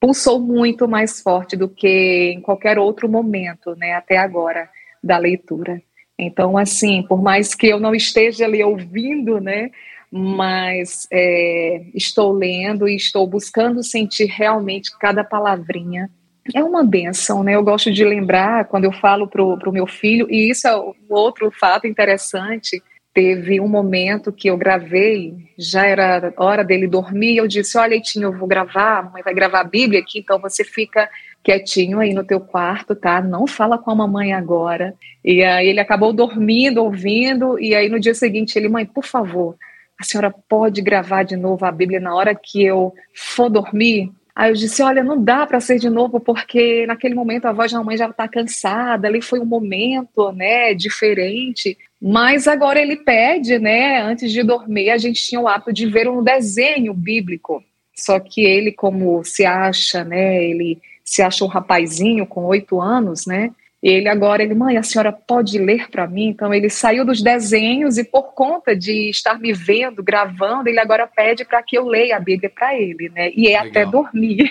pulsou 0.00 0.38
muito 0.38 0.86
mais 0.86 1.20
forte 1.20 1.56
do 1.56 1.68
que 1.68 2.32
em 2.36 2.40
qualquer 2.40 2.78
outro 2.78 3.08
momento, 3.08 3.74
né, 3.76 3.94
até 3.94 4.18
agora, 4.18 4.68
da 5.02 5.18
leitura. 5.18 5.82
Então, 6.18 6.56
assim, 6.56 7.02
por 7.02 7.22
mais 7.22 7.54
que 7.54 7.66
eu 7.66 7.80
não 7.80 7.94
esteja 7.94 8.44
ali 8.44 8.62
ouvindo, 8.62 9.40
né, 9.40 9.70
mas 10.10 11.08
é, 11.12 11.82
estou 11.94 12.32
lendo 12.32 12.88
e 12.88 12.96
estou 12.96 13.26
buscando 13.26 13.82
sentir 13.82 14.26
realmente 14.26 14.96
cada 14.98 15.24
palavrinha 15.24 16.08
é 16.52 16.62
uma 16.62 16.84
benção, 16.84 17.42
né? 17.42 17.54
Eu 17.54 17.62
gosto 17.62 17.90
de 17.90 18.04
lembrar 18.04 18.66
quando 18.66 18.84
eu 18.84 18.92
falo 18.92 19.26
para 19.28 19.42
o 19.42 19.72
meu 19.72 19.86
filho, 19.86 20.26
e 20.30 20.50
isso 20.50 20.66
é 20.66 20.76
um 20.76 20.94
outro 21.08 21.50
fato 21.50 21.86
interessante. 21.86 22.82
Teve 23.14 23.60
um 23.60 23.68
momento 23.68 24.32
que 24.32 24.50
eu 24.50 24.56
gravei, 24.56 25.36
já 25.56 25.86
era 25.86 26.34
hora 26.36 26.64
dele 26.64 26.88
dormir, 26.88 27.36
eu 27.36 27.46
disse: 27.46 27.78
Olha, 27.78 27.90
Leitinho, 27.90 28.24
eu 28.24 28.32
vou 28.36 28.48
gravar, 28.48 28.98
a 28.98 29.02
mamãe 29.04 29.22
vai 29.22 29.32
gravar 29.32 29.60
a 29.60 29.64
Bíblia 29.64 30.00
aqui, 30.00 30.18
então 30.18 30.38
você 30.38 30.64
fica 30.64 31.08
quietinho 31.42 32.00
aí 32.00 32.12
no 32.12 32.24
teu 32.24 32.40
quarto, 32.40 32.96
tá? 32.96 33.22
Não 33.22 33.46
fala 33.46 33.78
com 33.78 33.90
a 33.90 33.94
mamãe 33.94 34.32
agora. 34.32 34.94
E 35.24 35.44
aí 35.44 35.68
ele 35.68 35.78
acabou 35.78 36.12
dormindo, 36.12 36.82
ouvindo, 36.82 37.58
e 37.60 37.74
aí 37.74 37.88
no 37.88 38.00
dia 38.00 38.14
seguinte 38.14 38.58
ele, 38.58 38.68
mãe, 38.68 38.84
por 38.84 39.04
favor, 39.04 39.56
a 40.00 40.02
senhora 40.02 40.34
pode 40.48 40.82
gravar 40.82 41.22
de 41.22 41.36
novo 41.36 41.64
a 41.64 41.70
Bíblia 41.70 42.00
na 42.00 42.14
hora 42.14 42.34
que 42.34 42.64
eu 42.64 42.92
for 43.14 43.48
dormir? 43.48 44.10
Aí 44.34 44.50
eu 44.50 44.54
disse: 44.54 44.82
Olha, 44.82 45.04
não 45.04 45.22
dá 45.22 45.46
para 45.46 45.60
ser 45.60 45.78
de 45.78 45.88
novo, 45.88 46.18
porque 46.18 46.86
naquele 46.86 47.14
momento 47.14 47.46
a 47.46 47.52
voz 47.52 47.70
da 47.70 47.82
mãe 47.82 47.96
já 47.96 48.08
está 48.08 48.26
cansada, 48.26 49.06
ali 49.06 49.22
foi 49.22 49.38
um 49.38 49.44
momento 49.44 50.32
né, 50.32 50.74
diferente. 50.74 51.78
Mas 52.02 52.48
agora 52.48 52.80
ele 52.80 52.96
pede, 52.96 53.58
né? 53.58 54.02
Antes 54.02 54.32
de 54.32 54.42
dormir, 54.42 54.90
a 54.90 54.98
gente 54.98 55.24
tinha 55.24 55.40
o 55.40 55.48
hábito 55.48 55.72
de 55.72 55.86
ver 55.86 56.08
um 56.08 56.22
desenho 56.22 56.92
bíblico. 56.92 57.62
Só 57.94 58.18
que 58.18 58.42
ele, 58.42 58.72
como 58.72 59.22
se 59.24 59.46
acha, 59.46 60.02
né? 60.04 60.42
Ele 60.42 60.78
se 61.04 61.22
acha 61.22 61.44
um 61.44 61.48
rapazinho 61.48 62.26
com 62.26 62.44
oito 62.44 62.80
anos, 62.80 63.26
né? 63.26 63.52
Ele 63.84 64.08
agora, 64.08 64.42
ele, 64.42 64.54
mãe, 64.54 64.78
a 64.78 64.82
senhora 64.82 65.12
pode 65.12 65.58
ler 65.58 65.90
para 65.90 66.08
mim? 66.08 66.28
Então 66.28 66.54
ele 66.54 66.70
saiu 66.70 67.04
dos 67.04 67.20
desenhos 67.20 67.98
e 67.98 68.02
por 68.02 68.32
conta 68.32 68.74
de 68.74 69.10
estar 69.10 69.38
me 69.38 69.52
vendo, 69.52 70.02
gravando, 70.02 70.70
ele 70.70 70.80
agora 70.80 71.06
pede 71.06 71.44
para 71.44 71.62
que 71.62 71.76
eu 71.76 71.86
leia 71.86 72.16
a 72.16 72.20
Bíblia 72.20 72.48
para 72.48 72.74
ele, 72.74 73.10
né? 73.10 73.30
E 73.36 73.46
é 73.46 73.60
Legal. 73.60 73.66
até 73.66 73.84
dormir. 73.84 74.50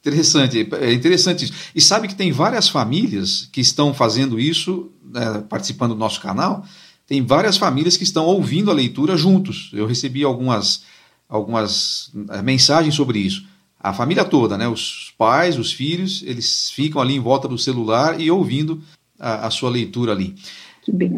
Interessante, 0.00 0.68
é 0.80 0.92
interessante 0.92 1.44
isso. 1.44 1.70
E 1.74 1.80
sabe 1.80 2.08
que 2.08 2.14
tem 2.14 2.32
várias 2.32 2.68
famílias 2.68 3.48
que 3.52 3.60
estão 3.60 3.92
fazendo 3.94 4.38
isso, 4.38 4.90
né, 5.02 5.44
participando 5.48 5.94
do 5.94 5.98
nosso 5.98 6.20
canal. 6.20 6.64
Tem 7.06 7.24
várias 7.24 7.56
famílias 7.56 7.96
que 7.96 8.04
estão 8.04 8.26
ouvindo 8.26 8.70
a 8.70 8.74
leitura 8.74 9.16
juntos. 9.16 9.70
Eu 9.72 9.86
recebi 9.86 10.22
algumas, 10.22 10.84
algumas 11.26 12.12
eh, 12.30 12.42
mensagens 12.42 12.94
sobre 12.94 13.18
isso 13.18 13.46
a 13.84 13.92
família 13.92 14.24
toda, 14.24 14.56
né? 14.56 14.66
Os 14.66 15.12
pais, 15.18 15.58
os 15.58 15.70
filhos, 15.70 16.22
eles 16.26 16.70
ficam 16.70 17.02
ali 17.02 17.14
em 17.14 17.20
volta 17.20 17.46
do 17.46 17.58
celular 17.58 18.18
e 18.18 18.30
ouvindo 18.30 18.82
a, 19.20 19.46
a 19.46 19.50
sua 19.50 19.68
leitura 19.68 20.12
ali. 20.12 20.34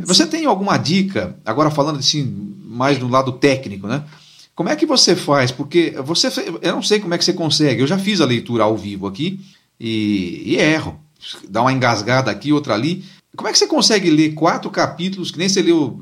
Você 0.05 0.27
tem 0.27 0.47
alguma 0.47 0.77
dica, 0.77 1.37
agora 1.45 1.71
falando 1.71 2.01
assim, 2.01 2.57
mais 2.65 2.99
do 2.99 3.07
lado 3.07 3.31
técnico, 3.31 3.87
né? 3.87 4.03
Como 4.53 4.69
é 4.69 4.75
que 4.75 4.85
você 4.85 5.15
faz? 5.15 5.53
Porque 5.53 5.95
você, 6.03 6.29
eu 6.61 6.73
não 6.73 6.83
sei 6.83 6.99
como 6.99 7.15
é 7.15 7.19
que 7.19 7.25
você 7.25 7.33
consegue. 7.33 7.83
Eu 7.83 7.87
já 7.87 7.99
fiz 7.99 8.21
a 8.21 8.27
leitura 8.27 8.65
ao 8.65 8.77
vivo 8.77 9.07
aqui 9.07 9.39
e, 9.79 10.43
e 10.45 10.57
erro. 10.57 10.99
Dá 11.49 11.63
uma 11.63 11.73
engasgada 11.73 12.33
aqui, 12.33 12.53
outra 12.53 12.75
ali. 12.75 13.05
Como 13.37 13.49
é 13.49 13.53
que 13.53 13.59
você 13.59 13.67
consegue 13.69 14.11
ler 14.11 14.35
quatro 14.35 14.71
capítulos, 14.71 15.31
que 15.31 15.39
nem 15.39 15.49
você 15.49 15.63
leu 15.63 15.97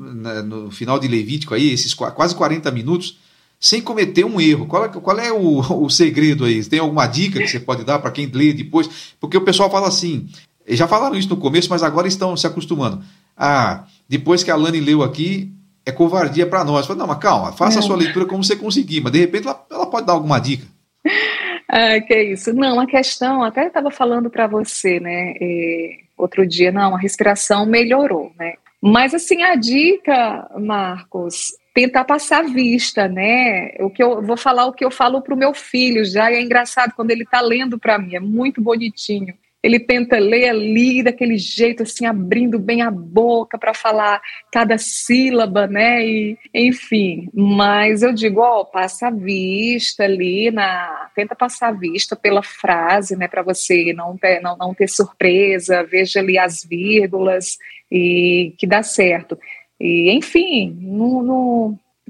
no 0.45 0.71
final 0.71 0.97
de 0.97 1.07
Levítico 1.07 1.53
aí, 1.53 1.69
esses 1.69 1.93
quase 1.93 2.33
40 2.33 2.71
minutos, 2.71 3.17
sem 3.59 3.81
cometer 3.81 4.25
um 4.25 4.39
erro. 4.39 4.67
Qual 4.67 4.85
é, 4.85 4.89
qual 4.89 5.19
é 5.19 5.31
o, 5.31 5.59
o 5.83 5.89
segredo 5.89 6.45
aí? 6.45 6.63
Tem 6.63 6.79
alguma 6.79 7.07
dica 7.07 7.39
que 7.39 7.47
você 7.47 7.59
pode 7.59 7.83
dar 7.83 7.99
para 7.99 8.11
quem 8.11 8.27
lê 8.27 8.53
depois? 8.53 9.15
Porque 9.19 9.37
o 9.37 9.41
pessoal 9.41 9.69
fala 9.69 9.87
assim, 9.87 10.27
já 10.67 10.87
falaram 10.87 11.15
isso 11.15 11.29
no 11.29 11.37
começo, 11.37 11.69
mas 11.69 11.83
agora 11.83 12.07
estão 12.07 12.35
se 12.35 12.47
acostumando. 12.47 13.03
Ah, 13.35 13.85
depois 14.07 14.43
que 14.43 14.51
a 14.51 14.55
Lani 14.55 14.79
leu 14.79 15.03
aqui, 15.03 15.51
é 15.85 15.91
covardia 15.91 16.47
para 16.47 16.63
nós. 16.63 16.87
Falo, 16.87 16.99
não, 16.99 17.07
mas 17.07 17.19
calma, 17.19 17.51
faça 17.51 17.79
a 17.79 17.81
sua 17.81 17.95
leitura 17.95 18.25
como 18.25 18.43
você 18.43 18.55
conseguir, 18.55 19.01
mas 19.01 19.11
de 19.11 19.19
repente 19.19 19.47
ela, 19.47 19.65
ela 19.69 19.85
pode 19.87 20.07
dar 20.07 20.13
alguma 20.13 20.39
dica. 20.39 20.65
Ah, 21.67 21.99
que 21.99 22.15
isso. 22.21 22.53
Não, 22.53 22.79
a 22.79 22.85
questão, 22.85 23.43
até 23.43 23.65
estava 23.65 23.89
falando 23.89 24.29
para 24.29 24.45
você, 24.45 24.99
né, 24.99 25.33
eh, 25.41 25.97
outro 26.15 26.47
dia, 26.47 26.71
não, 26.71 26.95
a 26.95 26.99
respiração 26.99 27.65
melhorou, 27.65 28.31
né? 28.37 28.53
Mas 28.79 29.15
assim, 29.15 29.41
a 29.41 29.55
dica, 29.55 30.47
Marcos, 30.59 31.53
tentar 31.75 32.05
passar 32.05 32.45
vista, 32.45 33.05
né? 33.05 33.71
O 33.81 33.89
que 33.89 34.01
eu 34.01 34.21
vou 34.21 34.37
falar 34.37 34.65
o 34.65 34.71
que 34.71 34.85
eu 34.85 34.89
falo 34.89 35.21
para 35.21 35.33
o 35.33 35.37
meu 35.37 35.53
filho 35.53 36.05
já 36.05 36.31
e 36.31 36.35
é 36.35 36.41
engraçado 36.41 36.93
quando 36.95 37.11
ele 37.11 37.23
está 37.23 37.41
lendo 37.41 37.77
para 37.77 37.99
mim, 37.99 38.15
é 38.15 38.19
muito 38.19 38.61
bonitinho. 38.61 39.35
Ele 39.61 39.79
tenta 39.79 40.17
ler 40.17 40.47
ali 40.47 41.03
daquele 41.03 41.37
jeito 41.37 41.83
assim, 41.83 42.05
abrindo 42.05 42.57
bem 42.59 42.81
a 42.81 42.89
boca 42.89 43.57
para 43.57 43.73
falar 43.73 44.21
cada 44.53 44.77
sílaba, 44.77 45.67
né? 45.67 46.05
E 46.05 46.37
enfim, 46.53 47.27
mas 47.33 48.03
eu 48.03 48.13
digo, 48.13 48.39
ó, 48.39 48.63
passa 48.63 49.07
a 49.07 49.11
vista 49.11 50.03
ali 50.03 50.51
na, 50.51 51.09
tenta 51.13 51.35
passar 51.35 51.69
a 51.69 51.71
vista 51.73 52.15
pela 52.15 52.43
frase, 52.43 53.17
né, 53.17 53.27
para 53.27 53.41
você 53.41 53.91
não 53.91 54.15
ter, 54.15 54.39
não, 54.39 54.55
não 54.55 54.73
ter 54.73 54.87
surpresa, 54.87 55.83
veja 55.83 56.19
ali 56.19 56.37
as 56.37 56.63
vírgulas 56.63 57.57
e 57.91 58.53
que 58.57 58.65
dá 58.65 58.81
certo. 58.81 59.37
E, 59.79 60.11
enfim, 60.11 60.77
no, 60.81 61.21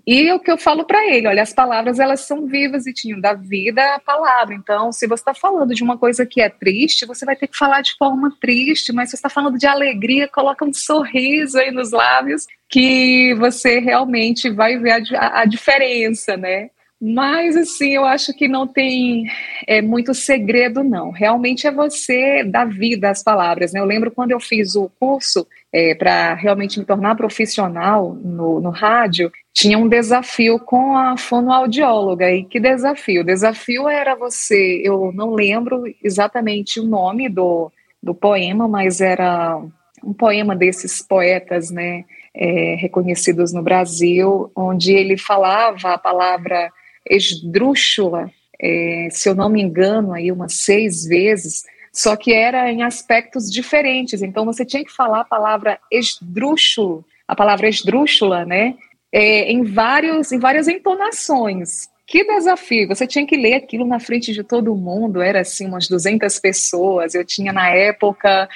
e 0.08 0.32
o 0.32 0.39
que 0.39 0.51
eu 0.51 0.58
falo 0.58 0.86
para 0.86 1.08
ele, 1.08 1.28
olha, 1.28 1.41
as 1.41 1.51
palavras 1.51 1.99
elas 1.99 2.21
são 2.21 2.45
vivas 2.45 2.86
e 2.86 2.93
tinham 2.93 3.19
da 3.19 3.34
vida 3.34 3.82
a 3.95 3.99
palavra. 3.99 4.54
Então, 4.54 4.91
se 4.91 5.08
você 5.08 5.21
está 5.21 5.34
falando 5.34 5.73
de 5.73 5.82
uma 5.82 5.97
coisa 5.97 6.28
que 6.28 6.39
é 6.39 6.47
triste, 6.47 7.08
você 7.08 7.25
vai 7.25 7.36
ter 7.36 7.47
que 7.47 7.58
falar 7.58 7.82
de 7.82 7.95
forma 7.97 8.32
triste, 8.39 8.93
mas 8.93 9.10
se 9.10 9.12
você 9.12 9.17
está 9.17 9.30
falando 9.30 9.58
de 9.58 9.65
alegria, 9.65 10.28
coloca 10.28 10.63
um 10.63 10.71
sorriso 10.71 11.58
aí 11.58 11.71
nos 11.71 11.91
lábios 11.91 12.45
que 12.69 13.34
você 13.36 13.80
realmente 13.80 14.47
vai 14.47 14.78
ver 14.78 15.15
a, 15.15 15.41
a 15.41 15.45
diferença, 15.45 16.38
né? 16.38 16.69
Mas, 17.07 17.55
assim, 17.55 17.89
eu 17.93 18.03
acho 18.03 18.33
que 18.33 18.47
não 18.47 18.65
tem 18.65 19.25
é, 19.67 19.79
muito 19.79 20.11
segredo, 20.15 20.83
não. 20.83 21.11
Realmente 21.11 21.67
é 21.67 21.71
você 21.71 22.43
dar 22.43 22.65
vida 22.65 23.11
às 23.11 23.21
palavras. 23.21 23.71
Né? 23.71 23.79
Eu 23.79 23.85
lembro 23.85 24.09
quando 24.09 24.31
eu 24.31 24.39
fiz 24.39 24.75
o 24.75 24.89
curso 24.99 25.45
é, 25.71 25.93
para 25.93 26.33
realmente 26.33 26.79
me 26.79 26.85
tornar 26.85 27.15
profissional 27.15 28.15
no, 28.15 28.59
no 28.59 28.71
rádio, 28.71 29.31
tinha 29.53 29.77
um 29.77 29.87
desafio 29.87 30.57
com 30.57 30.97
a 30.97 31.15
fonoaudióloga. 31.15 32.31
E 32.31 32.43
que 32.43 32.59
desafio? 32.59 33.21
O 33.21 33.25
desafio 33.25 33.87
era 33.87 34.15
você, 34.15 34.81
eu 34.83 35.11
não 35.13 35.35
lembro 35.35 35.83
exatamente 36.03 36.79
o 36.79 36.87
nome 36.87 37.29
do, 37.29 37.71
do 38.01 38.15
poema, 38.15 38.67
mas 38.67 38.99
era 38.99 39.61
um 40.03 40.13
poema 40.13 40.55
desses 40.55 41.03
poetas, 41.03 41.69
né, 41.69 42.03
é, 42.33 42.75
reconhecidos 42.79 43.53
no 43.53 43.61
Brasil, 43.61 44.51
onde 44.55 44.91
ele 44.91 45.17
falava 45.17 45.93
a 45.93 45.97
palavra 45.99 46.71
esdrúxula, 47.09 48.31
é, 48.59 49.07
se 49.11 49.27
eu 49.29 49.35
não 49.35 49.49
me 49.49 49.61
engano, 49.61 50.13
aí 50.13 50.31
umas 50.31 50.53
seis 50.53 51.05
vezes, 51.05 51.63
só 51.91 52.15
que 52.15 52.33
era 52.33 52.71
em 52.71 52.83
aspectos 52.83 53.49
diferentes. 53.51 54.21
Então 54.21 54.45
você 54.45 54.65
tinha 54.65 54.83
que 54.83 54.91
falar 54.91 55.21
a 55.21 55.25
palavra 55.25 55.79
esdrúxulo, 55.91 57.05
a 57.27 57.35
palavra 57.35 57.67
esdrúxula, 57.67 58.45
né, 58.45 58.75
é, 59.11 59.51
em 59.51 59.63
vários, 59.63 60.31
em 60.31 60.39
várias 60.39 60.67
entonações. 60.67 61.87
Que 62.07 62.23
desafio! 62.23 62.87
Você 62.87 63.07
tinha 63.07 63.25
que 63.25 63.35
ler 63.35 63.55
aquilo 63.55 63.85
na 63.85 63.99
frente 63.99 64.31
de 64.31 64.43
todo 64.43 64.75
mundo, 64.75 65.21
era 65.21 65.41
assim, 65.41 65.65
umas 65.65 65.87
200 65.87 66.37
pessoas. 66.39 67.15
Eu 67.15 67.25
tinha 67.25 67.51
na 67.51 67.69
época, 67.69 68.47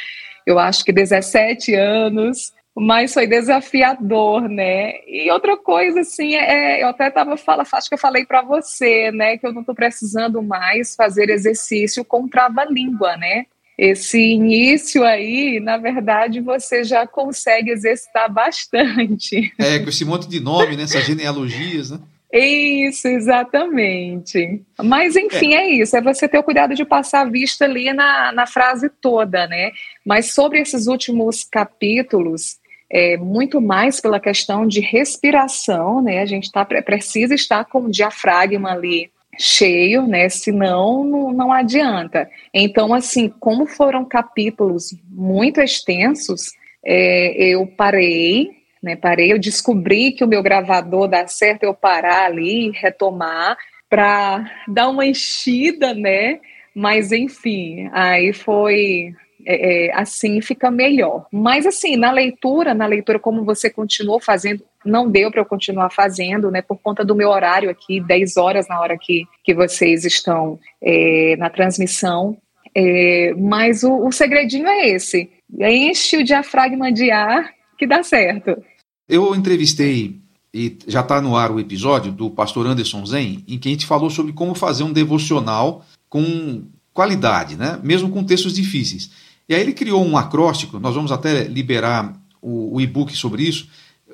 eu 0.45 0.59
acho 0.59 0.83
que 0.83 0.91
17 0.91 1.73
anos, 1.73 2.53
mas 2.79 3.13
foi 3.13 3.27
desafiador, 3.27 4.47
né? 4.47 4.93
E 5.07 5.29
outra 5.31 5.57
coisa, 5.57 6.01
assim, 6.01 6.35
é, 6.35 6.81
eu 6.83 6.87
até 6.87 7.07
estava 7.07 7.35
falando, 7.37 7.67
acho 7.71 7.89
que 7.89 7.95
eu 7.95 7.99
falei 7.99 8.25
para 8.25 8.41
você, 8.41 9.11
né, 9.11 9.37
que 9.37 9.45
eu 9.45 9.53
não 9.53 9.61
estou 9.61 9.75
precisando 9.75 10.41
mais 10.41 10.95
fazer 10.95 11.29
exercício 11.29 12.05
com 12.05 12.27
trava-língua, 12.27 13.17
né? 13.17 13.45
Esse 13.77 14.19
início 14.19 15.05
aí, 15.05 15.59
na 15.61 15.77
verdade, 15.77 16.41
você 16.41 16.83
já 16.83 17.07
consegue 17.07 17.71
exercitar 17.71 18.31
bastante. 18.31 19.53
É, 19.57 19.79
com 19.79 19.87
esse 19.87 20.03
monte 20.03 20.27
de 20.27 20.39
nome, 20.39 20.75
né? 20.75 20.83
Essas 20.83 21.05
genealogias, 21.05 21.91
né? 21.91 21.99
Isso, 22.31 23.07
exatamente. 23.07 24.61
Mas, 24.83 25.15
enfim, 25.15 25.55
é. 25.55 25.63
é. 25.63 25.69
isso. 25.81 25.97
É 25.97 26.01
você 26.01 26.27
ter 26.27 26.37
o 26.37 26.43
cuidado 26.43 26.75
de 26.75 26.85
passar 26.85 27.21
a 27.21 27.29
vista 27.29 27.65
ali 27.65 27.91
na, 27.91 28.31
na 28.31 28.45
frase 28.45 28.89
toda, 29.01 29.47
né? 29.47 29.71
Mas 30.05 30.33
sobre 30.33 30.59
esses 30.59 30.85
últimos 30.85 31.43
capítulos, 31.43 32.58
é, 32.91 33.17
muito 33.17 33.61
mais 33.61 33.99
pela 33.99 34.19
questão 34.19 34.67
de 34.67 34.79
respiração, 34.79 36.01
né? 36.01 36.21
A 36.21 36.25
gente 36.25 36.51
tá, 36.51 36.65
precisa 36.65 37.33
estar 37.35 37.65
com 37.65 37.83
o 37.83 37.91
diafragma 37.91 38.71
ali 38.71 39.11
cheio, 39.37 40.07
né? 40.07 40.27
Senão 40.29 41.03
não, 41.03 41.31
não 41.31 41.53
adianta. 41.53 42.29
Então, 42.53 42.93
assim, 42.93 43.29
como 43.39 43.65
foram 43.65 44.03
capítulos 44.05 44.95
muito 45.09 45.61
extensos, 45.61 46.51
é, 46.83 47.35
eu 47.37 47.65
parei 47.67 48.59
né? 48.81 48.95
Parei, 48.95 49.31
eu 49.31 49.39
descobri 49.39 50.11
que 50.11 50.23
o 50.23 50.27
meu 50.27 50.41
gravador 50.41 51.07
dá 51.07 51.27
certo 51.27 51.63
eu 51.63 51.73
parar 51.73 52.25
ali, 52.25 52.71
retomar, 52.71 53.57
para 53.89 54.49
dar 54.67 54.89
uma 54.89 55.05
enchida, 55.05 55.93
né? 55.93 56.39
Mas 56.73 57.11
enfim, 57.11 57.89
aí 57.91 58.31
foi 58.31 59.13
é, 59.45 59.87
é, 59.87 59.95
assim 59.95 60.41
fica 60.41 60.69
melhor. 60.69 61.25
Mas 61.31 61.65
assim, 61.65 61.95
na 61.95 62.11
leitura, 62.11 62.73
na 62.73 62.85
leitura 62.85 63.19
como 63.19 63.43
você 63.43 63.69
continuou 63.69 64.19
fazendo, 64.19 64.63
não 64.85 65.09
deu 65.09 65.31
para 65.31 65.41
eu 65.41 65.45
continuar 65.45 65.89
fazendo, 65.89 66.51
né? 66.51 66.61
Por 66.61 66.77
conta 66.77 67.03
do 67.03 67.15
meu 67.15 67.29
horário 67.29 67.69
aqui, 67.69 67.99
10 67.99 68.37
horas 68.37 68.67
na 68.67 68.79
hora 68.79 68.97
que, 68.97 69.25
que 69.43 69.53
vocês 69.53 70.05
estão 70.05 70.59
é, 70.81 71.35
na 71.37 71.49
transmissão. 71.49 72.37
É, 72.75 73.33
mas 73.37 73.83
o, 73.83 74.07
o 74.07 74.11
segredinho 74.11 74.67
é 74.67 74.89
esse: 74.89 75.29
enche 75.59 76.17
o 76.17 76.23
diafragma 76.23 76.91
de 76.91 77.11
ar 77.11 77.51
que 77.77 77.87
dá 77.87 78.03
certo. 78.03 78.61
Eu 79.07 79.33
entrevistei, 79.33 80.19
e 80.53 80.77
já 80.87 81.01
está 81.01 81.21
no 81.21 81.35
ar 81.35 81.51
o 81.51 81.59
episódio, 81.59 82.11
do 82.11 82.29
pastor 82.29 82.67
Anderson 82.67 83.05
Zen, 83.05 83.43
em 83.47 83.57
que 83.57 83.69
a 83.69 83.71
gente 83.71 83.85
falou 83.85 84.09
sobre 84.09 84.33
como 84.33 84.53
fazer 84.53 84.83
um 84.83 84.93
devocional 84.93 85.83
com 86.07 86.63
qualidade, 86.93 87.55
né? 87.55 87.79
mesmo 87.81 88.09
com 88.09 88.23
textos 88.23 88.53
difíceis. 88.53 89.28
E 89.49 89.55
aí 89.55 89.61
ele 89.61 89.73
criou 89.73 90.05
um 90.05 90.15
acróstico, 90.15 90.79
nós 90.79 90.93
vamos 90.93 91.11
até 91.11 91.45
liberar 91.45 92.15
o, 92.39 92.75
o 92.75 92.79
e-book 92.79 93.15
sobre 93.17 93.41
isso, 93.41 93.67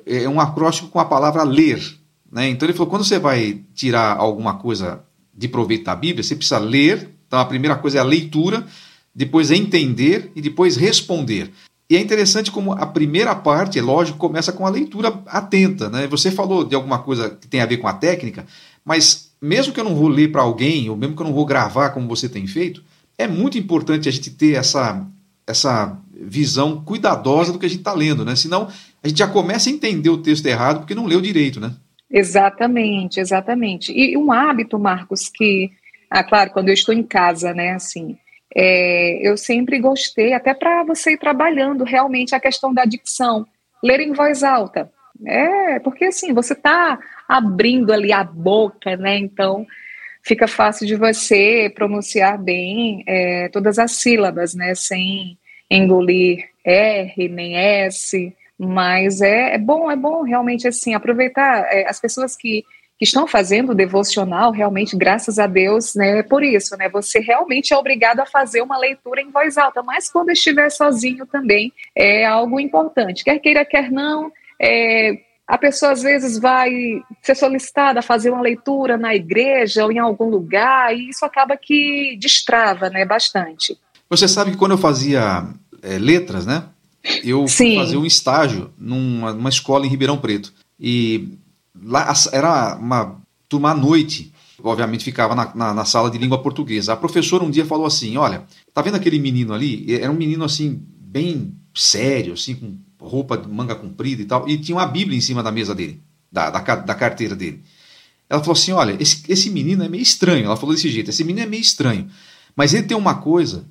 é 0.06 0.26
um 0.26 0.40
acróstico 0.40 0.88
com 0.88 0.98
a 0.98 1.04
palavra 1.04 1.42
ler. 1.42 1.78
Né? 2.32 2.48
Então 2.48 2.66
ele 2.66 2.72
falou, 2.72 2.88
quando 2.88 3.04
você 3.04 3.18
vai 3.18 3.60
tirar 3.74 4.16
alguma 4.16 4.54
coisa 4.54 5.04
de 5.36 5.46
proveito 5.46 5.84
da 5.84 5.94
Bíblia, 5.94 6.22
você 6.22 6.34
precisa 6.34 6.58
ler, 6.58 7.10
então 7.26 7.38
a 7.38 7.44
primeira 7.44 7.76
coisa 7.76 7.98
é 7.98 8.00
a 8.00 8.04
leitura, 8.04 8.66
depois 9.14 9.50
é 9.50 9.56
entender 9.56 10.32
e 10.34 10.40
depois 10.40 10.76
responder. 10.76 11.52
E 11.88 11.96
é 11.96 12.00
interessante 12.00 12.50
como 12.50 12.72
a 12.72 12.86
primeira 12.86 13.34
parte, 13.34 13.78
é 13.78 13.82
lógico, 13.82 14.18
começa 14.18 14.52
com 14.52 14.66
a 14.66 14.70
leitura 14.70 15.22
atenta. 15.26 15.90
Né? 15.90 16.06
Você 16.06 16.30
falou 16.30 16.64
de 16.64 16.74
alguma 16.74 17.00
coisa 17.00 17.30
que 17.30 17.46
tem 17.46 17.60
a 17.60 17.66
ver 17.66 17.76
com 17.76 17.86
a 17.86 17.92
técnica, 17.92 18.46
mas 18.82 19.30
mesmo 19.40 19.72
que 19.72 19.78
eu 19.78 19.84
não 19.84 19.94
vou 19.94 20.08
ler 20.08 20.32
para 20.32 20.42
alguém, 20.42 20.88
ou 20.88 20.96
mesmo 20.96 21.14
que 21.14 21.22
eu 21.22 21.26
não 21.26 21.34
vou 21.34 21.44
gravar 21.44 21.90
como 21.90 22.08
você 22.08 22.28
tem 22.28 22.46
feito, 22.46 22.82
é 23.18 23.28
muito 23.28 23.56
importante 23.56 24.08
a 24.08 24.12
gente 24.12 24.30
ter 24.30 24.54
essa, 24.54 25.06
essa 25.46 25.96
visão 26.12 26.82
cuidadosa 26.82 27.52
do 27.52 27.58
que 27.58 27.66
a 27.66 27.68
gente 27.68 27.78
está 27.78 27.92
lendo, 27.92 28.24
né? 28.24 28.34
Senão 28.34 28.68
a 29.02 29.08
gente 29.08 29.18
já 29.18 29.28
começa 29.28 29.70
a 29.70 29.72
entender 29.72 30.10
o 30.10 30.22
texto 30.22 30.46
errado 30.46 30.80
porque 30.80 30.94
não 30.94 31.06
leu 31.06 31.20
direito, 31.20 31.60
né? 31.60 31.72
Exatamente, 32.10 33.20
exatamente. 33.20 33.92
E 33.92 34.16
um 34.16 34.32
hábito, 34.32 34.78
Marcos, 34.78 35.28
que, 35.28 35.70
ah, 36.10 36.24
claro, 36.24 36.50
quando 36.50 36.68
eu 36.68 36.74
estou 36.74 36.94
em 36.94 37.02
casa, 37.02 37.52
né, 37.52 37.72
assim, 37.72 38.16
é, 38.54 39.18
eu 39.28 39.36
sempre 39.36 39.78
gostei, 39.78 40.32
até 40.32 40.54
para 40.54 40.84
você 40.84 41.12
ir 41.12 41.18
trabalhando 41.18 41.84
realmente 41.84 42.34
a 42.34 42.40
questão 42.40 42.72
da 42.72 42.84
dicção, 42.84 43.46
ler 43.82 44.00
em 44.00 44.12
voz 44.12 44.42
alta. 44.42 44.90
É, 45.24 45.78
porque 45.80 46.06
assim, 46.06 46.32
você 46.32 46.52
está 46.52 46.98
abrindo 47.28 47.92
ali 47.92 48.12
a 48.12 48.22
boca, 48.22 48.96
né? 48.96 49.18
Então 49.18 49.66
fica 50.26 50.48
fácil 50.48 50.86
de 50.86 50.96
você 50.96 51.70
pronunciar 51.72 52.36
bem 52.36 53.04
é, 53.06 53.48
todas 53.50 53.78
as 53.78 53.92
sílabas, 53.92 54.54
né? 54.54 54.74
Sem 54.74 55.38
engolir 55.70 56.48
R 56.64 57.28
nem 57.28 57.56
S. 57.56 58.34
Mas 58.58 59.20
é, 59.20 59.54
é 59.54 59.58
bom, 59.58 59.88
é 59.88 59.94
bom 59.94 60.22
realmente 60.22 60.66
assim 60.66 60.94
aproveitar 60.94 61.68
é, 61.70 61.88
as 61.88 62.00
pessoas 62.00 62.36
que 62.36 62.64
que 62.98 63.04
estão 63.04 63.26
fazendo 63.26 63.72
o 63.72 63.74
devocional, 63.74 64.50
realmente, 64.50 64.96
graças 64.96 65.38
a 65.38 65.46
Deus, 65.46 65.94
né, 65.94 66.22
por 66.22 66.42
isso, 66.42 66.74
né, 66.78 66.88
você 66.88 67.18
realmente 67.18 67.74
é 67.74 67.76
obrigado 67.76 68.20
a 68.20 68.26
fazer 68.26 68.62
uma 68.62 68.78
leitura 68.78 69.20
em 69.20 69.30
voz 69.30 69.58
alta, 69.58 69.82
mas 69.82 70.10
quando 70.10 70.30
estiver 70.30 70.70
sozinho 70.70 71.26
também 71.26 71.70
é 71.94 72.24
algo 72.24 72.58
importante, 72.58 73.22
quer 73.22 73.38
queira, 73.38 73.66
quer 73.66 73.90
não, 73.90 74.32
é, 74.58 75.12
a 75.46 75.56
pessoa 75.56 75.92
às 75.92 76.02
vezes 76.02 76.38
vai 76.38 76.70
ser 77.22 77.34
solicitada 77.34 78.00
a 78.00 78.02
fazer 78.02 78.30
uma 78.30 78.40
leitura 78.40 78.96
na 78.96 79.14
igreja 79.14 79.84
ou 79.84 79.92
em 79.92 79.98
algum 79.98 80.28
lugar, 80.28 80.94
e 80.94 81.08
isso 81.08 81.24
acaba 81.24 81.56
que 81.56 82.16
destrava, 82.20 82.90
né, 82.90 83.04
bastante. 83.04 83.78
Você 84.10 84.26
sabe 84.26 84.52
que 84.52 84.56
quando 84.56 84.72
eu 84.72 84.78
fazia 84.78 85.46
é, 85.82 85.98
letras, 85.98 86.46
né, 86.46 86.64
eu 87.22 87.46
Sim. 87.46 87.76
fazia 87.76 87.98
um 87.98 88.06
estágio 88.06 88.72
numa, 88.76 89.32
numa 89.32 89.48
escola 89.48 89.86
em 89.86 89.88
Ribeirão 89.88 90.18
Preto, 90.18 90.52
e 90.78 91.38
Lá 91.84 92.12
era 92.32 92.76
uma 92.76 93.20
turma 93.48 93.70
à 93.70 93.74
noite, 93.74 94.32
obviamente 94.62 95.04
ficava 95.04 95.34
na, 95.34 95.54
na, 95.54 95.74
na, 95.74 95.84
sala 95.84 96.10
de 96.10 96.18
língua 96.18 96.42
portuguesa. 96.42 96.92
A 96.92 96.96
professora 96.96 97.44
um 97.44 97.50
dia 97.50 97.66
falou 97.66 97.86
assim: 97.86 98.16
Olha, 98.16 98.44
tá 98.72 98.82
vendo 98.82 98.96
aquele 98.96 99.18
menino 99.18 99.52
ali? 99.52 99.94
Era 99.94 100.10
um 100.10 100.16
menino 100.16 100.44
assim, 100.44 100.80
bem 100.98 101.54
sério, 101.76 102.32
assim, 102.32 102.54
com 102.54 102.78
roupa 102.98 103.36
de 103.36 103.48
manga 103.48 103.74
comprida 103.74 104.22
e 104.22 104.24
tal, 104.24 104.48
e 104.48 104.58
tinha 104.58 104.76
uma 104.76 104.86
Bíblia 104.86 105.16
em 105.16 105.20
cima 105.20 105.42
da 105.42 105.52
mesa 105.52 105.74
dele, 105.74 106.00
da, 106.30 106.50
da, 106.50 106.60
da 106.76 106.94
carteira 106.94 107.36
dele. 107.36 107.62
Ela 108.28 108.40
falou 108.40 108.54
assim: 108.54 108.72
Olha, 108.72 108.96
esse, 109.00 109.22
esse 109.28 109.50
menino 109.50 109.84
é 109.84 109.88
meio 109.88 110.02
estranho. 110.02 110.46
Ela 110.46 110.56
falou 110.56 110.74
desse 110.74 110.88
jeito: 110.88 111.10
Esse 111.10 111.22
menino 111.22 111.46
é 111.46 111.48
meio 111.48 111.60
estranho, 111.60 112.08
mas 112.56 112.74
ele 112.74 112.86
tem 112.86 112.96
uma 112.96 113.14
coisa. 113.14 113.66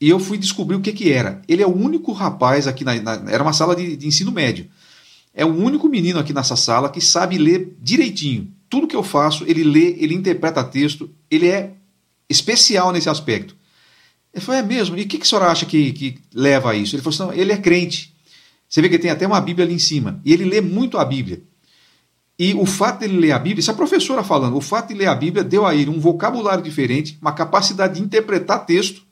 E 0.00 0.08
eu 0.08 0.18
fui 0.18 0.38
descobrir 0.38 0.76
o 0.76 0.80
que, 0.80 0.92
que 0.92 1.12
era. 1.12 1.42
Ele 1.46 1.62
é 1.62 1.66
o 1.66 1.76
único 1.76 2.12
rapaz 2.12 2.66
aqui 2.66 2.84
na. 2.84 2.94
na 3.00 3.30
era 3.30 3.42
uma 3.42 3.52
sala 3.52 3.74
de, 3.74 3.96
de 3.96 4.06
ensino 4.06 4.30
médio 4.30 4.70
é 5.34 5.44
o 5.44 5.54
único 5.54 5.88
menino 5.88 6.18
aqui 6.18 6.32
nessa 6.32 6.56
sala 6.56 6.90
que 6.90 7.00
sabe 7.00 7.38
ler 7.38 7.76
direitinho. 7.80 8.52
Tudo 8.68 8.86
que 8.86 8.96
eu 8.96 9.02
faço, 9.02 9.44
ele 9.46 9.64
lê, 9.64 9.96
ele 9.98 10.14
interpreta 10.14 10.62
texto, 10.62 11.10
ele 11.30 11.48
é 11.48 11.72
especial 12.28 12.92
nesse 12.92 13.08
aspecto. 13.08 13.56
Ele 14.32 14.44
falou, 14.44 14.60
é 14.60 14.64
mesmo? 14.64 14.96
E 14.96 15.02
o 15.02 15.08
que, 15.08 15.18
que 15.18 15.26
senhora 15.26 15.50
acha 15.50 15.66
que, 15.66 15.92
que 15.92 16.18
leva 16.34 16.70
a 16.70 16.74
isso? 16.74 16.94
Ele 16.94 17.02
falou 17.02 17.30
assim, 17.30 17.40
ele 17.40 17.52
é 17.52 17.56
crente. 17.56 18.14
Você 18.68 18.80
vê 18.80 18.88
que 18.88 18.98
tem 18.98 19.10
até 19.10 19.26
uma 19.26 19.40
Bíblia 19.40 19.66
ali 19.66 19.74
em 19.74 19.78
cima. 19.78 20.20
E 20.24 20.32
ele 20.32 20.44
lê 20.44 20.60
muito 20.60 20.98
a 20.98 21.04
Bíblia. 21.04 21.42
E 22.38 22.54
o 22.54 22.64
fato 22.64 23.00
dele 23.00 23.18
ler 23.18 23.32
a 23.32 23.38
Bíblia, 23.38 23.60
isso 23.60 23.70
é 23.70 23.74
a 23.74 23.76
professora 23.76 24.22
falando, 24.22 24.56
o 24.56 24.62
fato 24.62 24.88
de 24.88 24.94
ler 24.94 25.08
a 25.08 25.14
Bíblia 25.14 25.44
deu 25.44 25.66
a 25.66 25.74
ele 25.74 25.90
um 25.90 26.00
vocabulário 26.00 26.64
diferente, 26.64 27.18
uma 27.20 27.32
capacidade 27.32 27.96
de 27.96 28.00
interpretar 28.00 28.64
texto 28.64 29.02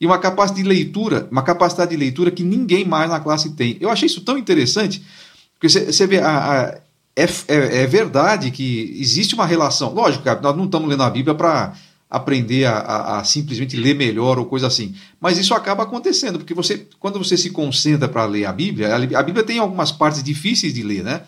e 0.00 0.06
uma 0.06 0.18
capacidade 0.18 0.62
de 0.62 0.68
leitura, 0.68 1.28
uma 1.30 1.42
capacidade 1.42 1.90
de 1.90 1.96
leitura 1.98 2.30
que 2.30 2.42
ninguém 2.42 2.84
mais 2.84 3.10
na 3.10 3.20
classe 3.20 3.50
tem. 3.50 3.76
Eu 3.80 3.90
achei 3.90 4.06
isso 4.06 4.22
tão 4.22 4.38
interessante, 4.38 5.04
porque 5.52 5.68
você 5.68 6.06
vê, 6.06 6.20
a, 6.20 6.28
a, 6.28 6.78
é, 7.16 7.24
é, 7.48 7.82
é, 7.82 7.86
verdade 7.86 8.50
que 8.50 8.96
existe 8.98 9.34
uma 9.34 9.44
relação. 9.44 9.92
Lógico, 9.92 10.24
nós 10.40 10.56
não 10.56 10.64
estamos 10.64 10.88
lendo 10.88 11.02
a 11.02 11.10
Bíblia 11.10 11.34
para 11.34 11.74
aprender 12.08 12.64
a, 12.64 12.78
a, 12.78 13.18
a, 13.18 13.24
simplesmente 13.24 13.76
ler 13.76 13.94
melhor 13.94 14.38
ou 14.38 14.46
coisa 14.46 14.66
assim. 14.66 14.94
Mas 15.20 15.38
isso 15.38 15.54
acaba 15.54 15.82
acontecendo, 15.82 16.38
porque 16.38 16.54
você, 16.54 16.86
quando 17.00 17.18
você 17.18 17.36
se 17.36 17.50
concentra 17.50 18.08
para 18.08 18.24
ler 18.24 18.44
a 18.44 18.52
Bíblia, 18.52 18.94
a, 18.94 19.22
Bíblia 19.22 19.44
tem 19.44 19.58
algumas 19.58 19.90
partes 19.90 20.22
difíceis 20.22 20.72
de 20.72 20.82
ler, 20.82 21.02
né? 21.02 21.22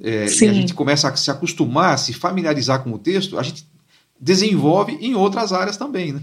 É, 0.00 0.26
e 0.26 0.48
a 0.48 0.52
gente 0.52 0.74
começa 0.74 1.08
a 1.08 1.16
se 1.16 1.30
acostumar, 1.30 1.94
a 1.94 1.96
se 1.96 2.12
familiarizar 2.12 2.84
com 2.84 2.92
o 2.92 2.98
texto, 2.98 3.36
a 3.36 3.42
gente 3.42 3.66
desenvolve 4.20 4.96
em 5.00 5.14
outras 5.14 5.52
áreas 5.52 5.76
também, 5.76 6.12
né? 6.12 6.22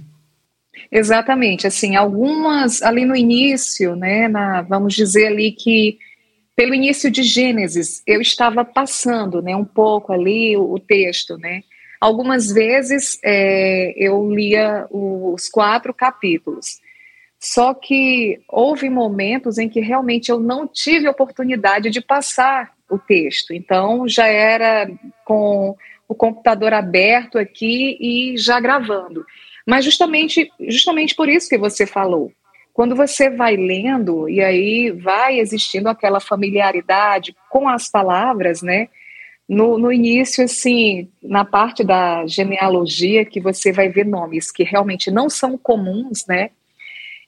Exatamente, 0.91 1.65
assim, 1.67 1.95
algumas 1.95 2.81
ali 2.81 3.05
no 3.05 3.15
início, 3.15 3.95
né, 3.95 4.27
na, 4.27 4.61
vamos 4.61 4.93
dizer 4.93 5.27
ali 5.27 5.51
que 5.51 5.97
pelo 6.55 6.73
início 6.73 7.11
de 7.11 7.23
Gênesis, 7.23 8.01
eu 8.07 8.21
estava 8.21 8.63
passando, 8.63 9.41
né, 9.41 9.55
um 9.55 9.65
pouco 9.65 10.13
ali 10.13 10.55
o, 10.55 10.73
o 10.73 10.79
texto, 10.79 11.37
né, 11.37 11.63
algumas 11.99 12.51
vezes 12.51 13.19
é, 13.23 13.93
eu 13.97 14.29
lia 14.29 14.87
os 14.89 15.47
quatro 15.49 15.93
capítulos, 15.93 16.79
só 17.39 17.73
que 17.73 18.39
houve 18.47 18.89
momentos 18.89 19.57
em 19.57 19.69
que 19.69 19.79
realmente 19.79 20.31
eu 20.31 20.39
não 20.39 20.67
tive 20.67 21.07
oportunidade 21.07 21.89
de 21.89 22.01
passar 22.01 22.73
o 22.89 22.97
texto, 22.97 23.53
então 23.53 24.07
já 24.07 24.27
era 24.27 24.89
com 25.23 25.75
o 26.07 26.15
computador 26.15 26.73
aberto 26.73 27.37
aqui 27.37 27.97
e 27.99 28.37
já 28.37 28.59
gravando. 28.59 29.25
Mas 29.65 29.83
justamente, 29.83 30.51
justamente 30.59 31.15
por 31.15 31.27
isso 31.27 31.49
que 31.49 31.57
você 31.57 31.85
falou. 31.85 32.31
Quando 32.73 32.95
você 32.95 33.29
vai 33.29 33.55
lendo 33.55 34.29
e 34.29 34.41
aí 34.41 34.91
vai 34.91 35.39
existindo 35.39 35.89
aquela 35.89 36.19
familiaridade 36.19 37.35
com 37.49 37.67
as 37.67 37.89
palavras, 37.89 38.61
né? 38.61 38.89
No, 39.47 39.77
no 39.77 39.91
início, 39.91 40.43
assim, 40.43 41.07
na 41.21 41.45
parte 41.45 41.83
da 41.83 42.25
genealogia, 42.25 43.25
que 43.25 43.39
você 43.39 43.71
vai 43.71 43.89
ver 43.89 44.05
nomes 44.05 44.51
que 44.51 44.63
realmente 44.63 45.11
não 45.11 45.29
são 45.29 45.57
comuns, 45.57 46.25
né? 46.27 46.49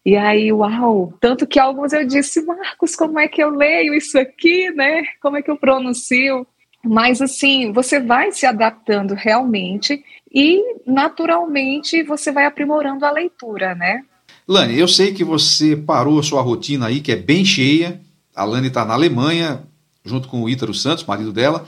E 0.03 0.15
aí, 0.15 0.51
uau! 0.51 1.13
Tanto 1.19 1.45
que 1.45 1.59
alguns 1.59 1.93
eu 1.93 2.07
disse, 2.07 2.41
Marcos, 2.45 2.95
como 2.95 3.19
é 3.19 3.27
que 3.27 3.43
eu 3.43 3.49
leio 3.49 3.93
isso 3.93 4.17
aqui, 4.17 4.71
né? 4.71 5.03
Como 5.21 5.37
é 5.37 5.41
que 5.41 5.51
eu 5.51 5.57
pronuncio? 5.57 6.47
Mas 6.83 7.21
assim, 7.21 7.71
você 7.73 7.99
vai 7.99 8.31
se 8.31 8.45
adaptando 8.45 9.13
realmente 9.13 10.01
e 10.33 10.63
naturalmente 10.85 12.03
você 12.03 12.31
vai 12.31 12.45
aprimorando 12.45 13.05
a 13.05 13.11
leitura, 13.11 13.75
né? 13.75 14.01
Lani, 14.47 14.79
eu 14.79 14.87
sei 14.87 15.13
que 15.13 15.25
você 15.25 15.75
parou 15.75 16.19
a 16.19 16.23
sua 16.23 16.41
rotina 16.41 16.87
aí, 16.87 17.01
que 17.01 17.11
é 17.11 17.15
bem 17.17 17.43
cheia. 17.43 17.99
A 18.33 18.45
Lani 18.45 18.67
está 18.67 18.85
na 18.85 18.93
Alemanha, 18.93 19.63
junto 20.05 20.29
com 20.29 20.41
o 20.41 20.49
Ítaro 20.49 20.73
Santos, 20.73 21.03
marido 21.03 21.33
dela, 21.33 21.67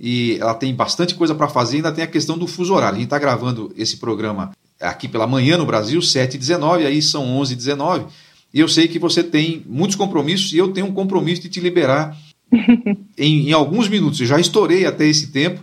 e 0.00 0.38
ela 0.40 0.54
tem 0.54 0.74
bastante 0.74 1.14
coisa 1.14 1.34
para 1.34 1.46
fazer, 1.46 1.76
ainda 1.76 1.92
tem 1.92 2.02
a 2.02 2.06
questão 2.06 2.38
do 2.38 2.46
fuso 2.46 2.72
horário. 2.72 2.94
A 2.96 2.98
gente 2.98 3.08
está 3.08 3.18
gravando 3.18 3.70
esse 3.76 3.98
programa 3.98 4.50
aqui 4.80 5.06
pela 5.06 5.26
manhã 5.26 5.58
no 5.58 5.66
Brasil, 5.66 6.00
7h19, 6.00 6.86
aí 6.86 7.02
são 7.02 7.26
11h19, 7.38 8.06
e 8.52 8.60
eu 8.60 8.66
sei 8.66 8.88
que 8.88 8.98
você 8.98 9.22
tem 9.22 9.62
muitos 9.66 9.96
compromissos, 9.96 10.54
e 10.54 10.56
eu 10.56 10.68
tenho 10.72 10.86
um 10.86 10.92
compromisso 10.92 11.42
de 11.42 11.50
te 11.50 11.60
liberar 11.60 12.16
em, 13.16 13.50
em, 13.50 13.52
alguns 13.52 13.88
minutos. 13.88 14.18
Eu 14.20 14.26
já 14.26 14.40
estourei 14.40 14.86
até 14.86 15.06
esse 15.06 15.26
tempo, 15.26 15.60